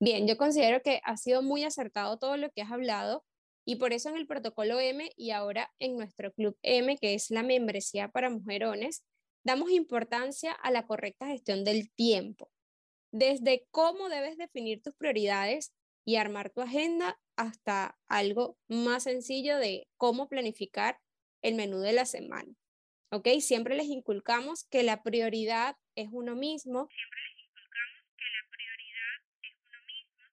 Bien, 0.00 0.28
yo 0.28 0.36
considero 0.36 0.80
que 0.82 1.00
ha 1.04 1.16
sido 1.16 1.42
muy 1.42 1.64
acertado 1.64 2.18
todo 2.18 2.36
lo 2.36 2.50
que 2.50 2.62
has 2.62 2.70
hablado 2.70 3.24
y 3.64 3.76
por 3.76 3.92
eso 3.92 4.08
en 4.08 4.16
el 4.16 4.26
protocolo 4.26 4.78
M 4.80 5.10
y 5.16 5.30
ahora 5.30 5.72
en 5.78 5.96
nuestro 5.96 6.32
club 6.32 6.56
M, 6.62 6.96
que 6.98 7.14
es 7.14 7.30
la 7.30 7.42
membresía 7.42 8.08
para 8.08 8.30
mujerones, 8.30 9.04
damos 9.44 9.70
importancia 9.70 10.52
a 10.52 10.70
la 10.70 10.86
correcta 10.86 11.26
gestión 11.26 11.64
del 11.64 11.90
tiempo. 11.92 12.50
Desde 13.12 13.66
cómo 13.70 14.08
debes 14.08 14.36
definir 14.36 14.82
tus 14.82 14.94
prioridades 14.94 15.72
y 16.04 16.16
armar 16.16 16.50
tu 16.50 16.60
agenda 16.60 17.18
hasta 17.36 17.98
algo 18.08 18.56
más 18.68 19.04
sencillo 19.04 19.56
de 19.58 19.88
cómo 19.96 20.28
planificar 20.28 20.98
el 21.42 21.54
menú 21.54 21.80
de 21.80 21.92
la 21.92 22.04
semana. 22.04 22.52
¿Ok? 23.10 23.28
Siempre 23.40 23.76
les 23.76 23.86
inculcamos 23.86 24.64
que 24.64 24.82
la 24.82 25.02
prioridad 25.02 25.76
es 25.94 26.08
uno 26.12 26.34
mismo. 26.34 26.88
Siempre 26.88 27.20
les 27.26 27.44
inculcamos 27.46 28.04
que 28.16 28.24
la 28.24 28.50
prioridad 28.50 29.16
es 29.42 29.56
uno 29.64 29.78
mismo. 29.86 30.24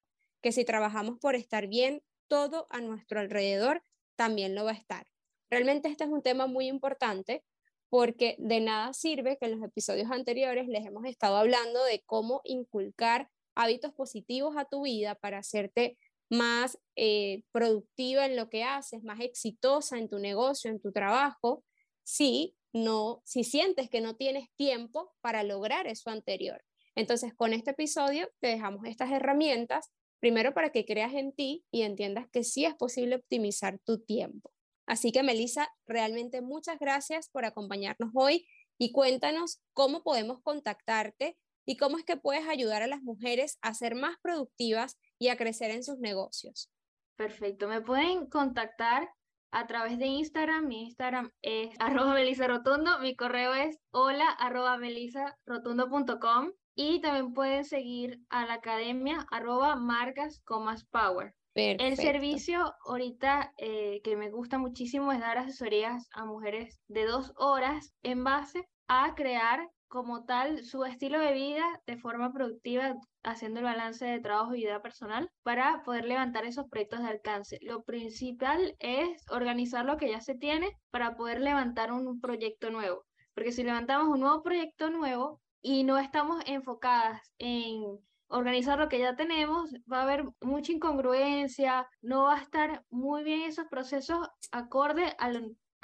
Que 0.41 0.51
si 0.51 0.65
trabajamos 0.65 1.19
por 1.19 1.35
estar 1.35 1.67
bien, 1.67 2.01
todo 2.27 2.67
a 2.69 2.81
nuestro 2.81 3.19
alrededor 3.19 3.83
también 4.15 4.55
lo 4.55 4.65
va 4.65 4.71
a 4.71 4.75
estar. 4.75 5.07
Realmente 5.49 5.89
este 5.89 6.03
es 6.03 6.09
un 6.09 6.21
tema 6.21 6.47
muy 6.47 6.67
importante 6.67 7.43
porque 7.89 8.35
de 8.39 8.59
nada 8.59 8.93
sirve 8.93 9.37
que 9.37 9.45
en 9.45 9.59
los 9.59 9.63
episodios 9.63 10.11
anteriores 10.11 10.67
les 10.67 10.85
hemos 10.85 11.05
estado 11.05 11.37
hablando 11.37 11.83
de 11.85 12.03
cómo 12.05 12.41
inculcar 12.43 13.29
hábitos 13.55 13.93
positivos 13.93 14.57
a 14.57 14.65
tu 14.65 14.83
vida 14.83 15.15
para 15.15 15.37
hacerte 15.37 15.97
más 16.29 16.79
eh, 16.95 17.43
productiva 17.51 18.25
en 18.25 18.35
lo 18.35 18.49
que 18.49 18.63
haces, 18.63 19.03
más 19.03 19.19
exitosa 19.21 19.97
en 19.97 20.09
tu 20.09 20.19
negocio, 20.19 20.71
en 20.71 20.81
tu 20.81 20.91
trabajo, 20.91 21.63
si 22.03 22.55
no, 22.75 23.21
si 23.23 23.45
sientes 23.45 23.89
que 23.89 24.01
no 24.01 24.17
tienes 24.17 24.49
tiempo 24.57 25.15
para 25.21 25.43
lograr 25.43 25.87
eso 25.87 26.09
anterior. 26.09 26.61
Entonces, 26.93 27.33
con 27.33 27.53
este 27.53 27.71
episodio 27.71 28.29
te 28.41 28.47
dejamos 28.47 28.85
estas 28.85 29.13
herramientas, 29.13 29.93
primero 30.19 30.53
para 30.53 30.71
que 30.71 30.83
creas 30.85 31.13
en 31.13 31.31
ti 31.31 31.63
y 31.71 31.83
entiendas 31.83 32.27
que 32.29 32.43
sí 32.43 32.65
es 32.65 32.75
posible 32.75 33.15
optimizar 33.15 33.79
tu 33.85 34.03
tiempo. 34.03 34.51
Así 34.85 35.13
que, 35.13 35.23
Melissa, 35.23 35.69
realmente 35.87 36.41
muchas 36.41 36.77
gracias 36.77 37.29
por 37.29 37.45
acompañarnos 37.45 38.11
hoy 38.13 38.45
y 38.77 38.91
cuéntanos 38.91 39.61
cómo 39.71 40.03
podemos 40.03 40.41
contactarte 40.41 41.37
y 41.65 41.77
cómo 41.77 41.97
es 41.97 42.03
que 42.03 42.17
puedes 42.17 42.45
ayudar 42.45 42.83
a 42.83 42.87
las 42.87 43.01
mujeres 43.01 43.57
a 43.61 43.73
ser 43.73 43.95
más 43.95 44.17
productivas 44.21 44.97
y 45.17 45.29
a 45.29 45.37
crecer 45.37 45.71
en 45.71 45.85
sus 45.85 45.99
negocios. 45.99 46.69
Perfecto, 47.15 47.69
me 47.69 47.79
pueden 47.79 48.25
contactar 48.25 49.09
a 49.55 49.67
través 49.67 49.97
de 49.97 50.05
Instagram. 50.05 50.67
Mi 50.67 50.83
Instagram 50.83 51.31
es 51.41 51.69
arroba 51.79 52.13
Melissa 52.13 52.47
Rotundo. 52.47 52.99
Mi 52.99 53.15
correo 53.15 53.53
es 53.53 53.79
hola 53.91 54.29
arroba 54.29 54.77
melissarotundo.com. 54.77 56.51
Y 56.77 56.99
también 56.99 57.33
pueden 57.33 57.63
seguir 57.63 58.19
a 58.29 58.45
la 58.45 58.55
academia 58.55 59.25
arroba 59.31 59.77
marcas 59.77 60.41
comas 60.43 60.83
power. 60.83 61.33
El 61.55 61.95
servicio 61.95 62.73
ahorita 62.85 63.53
eh, 63.57 64.01
que 64.03 64.17
me 64.17 64.29
gusta 64.29 64.57
muchísimo 64.57 65.13
es 65.13 65.21
dar 65.21 65.37
asesorías 65.37 66.09
a 66.11 66.25
mujeres 66.25 66.81
de 66.89 67.05
dos 67.05 67.31
horas 67.37 67.93
en 68.03 68.25
base 68.25 68.67
a 68.89 69.15
crear 69.15 69.69
como 69.87 70.25
tal 70.25 70.63
su 70.63 70.83
estilo 70.85 71.19
de 71.19 71.33
vida 71.33 71.63
de 71.85 71.97
forma 71.97 72.31
productiva, 72.31 72.95
haciendo 73.23 73.59
el 73.59 73.65
balance 73.65 74.05
de 74.05 74.19
trabajo 74.19 74.55
y 74.55 74.61
vida 74.61 74.81
personal 74.81 75.29
para 75.43 75.83
poder 75.83 76.05
levantar 76.05 76.45
esos 76.45 76.67
proyectos 76.69 77.01
de 77.01 77.09
alcance. 77.09 77.59
Lo 77.61 77.83
principal 77.83 78.75
es 78.79 79.23
organizar 79.29 79.85
lo 79.85 79.97
que 79.97 80.09
ya 80.09 80.21
se 80.21 80.35
tiene 80.35 80.77
para 80.91 81.15
poder 81.15 81.41
levantar 81.41 81.91
un 81.91 82.19
proyecto 82.19 82.69
nuevo. 82.69 83.05
Porque 83.33 83.51
si 83.51 83.63
levantamos 83.63 84.07
un 84.07 84.21
nuevo 84.21 84.43
proyecto 84.43 84.89
nuevo 84.89 85.41
y 85.61 85.83
no 85.83 85.97
estamos 85.97 86.43
enfocadas 86.45 87.21
en 87.37 87.99
organizar 88.27 88.79
lo 88.79 88.89
que 88.89 88.99
ya 88.99 89.15
tenemos, 89.15 89.73
va 89.91 89.99
a 89.99 90.03
haber 90.03 90.25
mucha 90.41 90.71
incongruencia, 90.71 91.87
no 92.01 92.23
va 92.23 92.35
a 92.35 92.41
estar 92.41 92.83
muy 92.89 93.23
bien 93.23 93.41
esos 93.41 93.65
procesos 93.67 94.27
acorde 94.51 95.15
a 95.19 95.31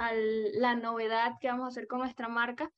la 0.07 0.75
novedad 0.75 1.33
que 1.39 1.47
vamos 1.47 1.65
a 1.65 1.67
hacer 1.69 1.87
con 1.87 1.99
nuestra 1.99 2.27
marca 2.27 2.71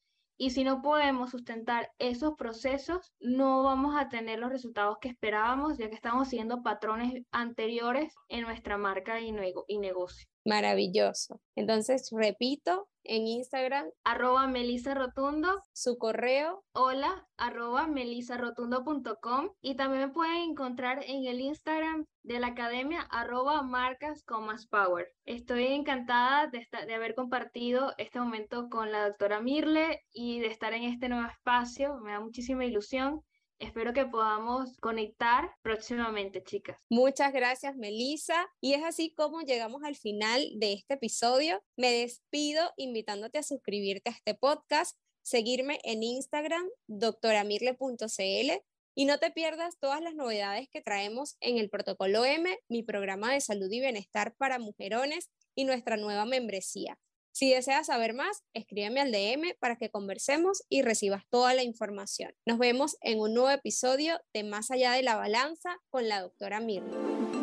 y 0.44 0.50
si 0.50 0.66
no 0.66 0.82
podemos 0.82 1.32
sustentar 1.32 1.94
esos 2.00 2.34
procesos, 2.36 3.14
no 3.22 3.64
vamos 3.64 3.96
a 3.98 4.10
tener 4.10 4.40
los 4.40 4.52
resultados 4.52 4.98
que 5.00 5.08
esperábamos, 5.08 5.78
ya 5.78 5.88
que 5.88 5.96
estamos 5.96 6.28
siguiendo 6.28 6.62
patrones 6.62 7.24
anteriores 7.32 8.14
en 8.28 8.42
nuestra 8.42 8.78
marca 8.78 9.22
y, 9.22 9.32
negocio. 9.32 10.28
Maravilloso. 10.46 11.40
Entonces, 11.56 12.10
repito, 12.12 12.88
en 13.04 13.28
Instagram. 13.28 13.90
Arroba 14.04 14.48
Melissa 14.48 14.94
Rotundo. 14.94 15.62
Su 15.74 15.98
correo. 15.98 16.64
Hola, 16.74 17.28
arroba 17.38 17.88
melissarotundo.com. 17.88 19.50
Y 19.62 19.76
también 19.76 20.08
me 20.08 20.14
pueden 20.14 20.52
encontrar 20.52 21.04
en 21.06 21.26
el 21.26 21.42
Instagram 21.42 22.06
de 22.24 22.40
la 22.40 22.48
academia, 22.48 23.02
arroba 23.12 23.62
marcas 23.64 24.24
power. 24.70 25.08
Estoy 25.26 25.68
encantada 25.68 26.48
de, 26.48 26.68
de 26.88 26.94
haber 26.94 27.16
compartido 27.16 27.94
este 27.98 28.20
momento 28.20 28.70
con 28.70 28.92
la 28.92 29.08
doctora 29.08 29.42
Mirle 29.42 30.02
y 30.12 30.40
de 30.40 30.48
estar 30.48 30.74
en 30.74 30.84
este 30.84 31.10
nuevo 31.10 31.28
espacio. 31.30 31.98
Me 32.00 32.12
da 32.14 32.20
muchísima 32.20 32.66
ilusión. 32.66 33.22
Espero 33.60 33.94
que 33.94 34.06
podamos 34.06 34.78
conectar 34.78 35.52
próximamente, 35.62 36.44
chicas. 36.44 36.78
Muchas 36.90 37.32
gracias, 37.34 37.76
Melissa. 37.76 38.48
Y 38.62 38.74
es 38.74 38.84
así 38.84 39.14
como 39.14 39.42
llegamos 39.42 39.84
al 39.84 39.96
final 39.96 40.48
de 40.56 40.74
este 40.74 40.96
episodio. 40.96 41.64
Me 41.78 41.92
despido 41.92 42.72
invitándote 42.78 43.38
a 43.38 43.44
suscribirte 43.44 44.10
a 44.10 44.14
este 44.14 44.36
podcast, 44.36 44.98
seguirme 45.22 45.80
en 45.84 46.04
Instagram, 46.04 46.68
doctoramirle.cl 46.88 48.52
y 48.96 49.06
no 49.06 49.18
te 49.18 49.32
pierdas 49.32 49.80
todas 49.80 50.02
las 50.02 50.14
novedades 50.14 50.70
que 50.70 50.82
traemos 50.82 51.38
en 51.40 51.58
el 51.58 51.70
Protocolo 51.70 52.26
M, 52.26 52.60
mi 52.70 52.84
programa 52.84 53.34
de 53.34 53.42
salud 53.42 53.72
y 53.72 53.80
bienestar 53.80 54.36
para 54.36 54.60
mujerones 54.60 55.30
y 55.56 55.66
nuestra 55.66 55.98
nueva 55.98 56.26
membresía. 56.26 57.00
Si 57.34 57.52
deseas 57.52 57.88
saber 57.88 58.14
más, 58.14 58.44
escríbeme 58.54 59.02
al 59.02 59.12
DM 59.12 59.56
para 59.60 59.76
que 59.76 59.90
conversemos 59.90 60.62
y 60.70 60.84
recibas 60.84 61.24
toda 61.32 61.56
la 61.56 61.64
información. 61.64 62.32
Nos 62.46 62.60
vemos 62.60 62.96
en 63.02 63.20
un 63.20 63.34
nuevo 63.34 63.50
episodio 63.50 64.20
de 64.36 64.44
Más 64.44 64.70
allá 64.70 64.92
de 64.92 65.02
la 65.02 65.16
balanza 65.16 65.78
con 65.90 66.08
la 66.08 66.22
doctora 66.22 66.60
Mirna. 66.60 67.43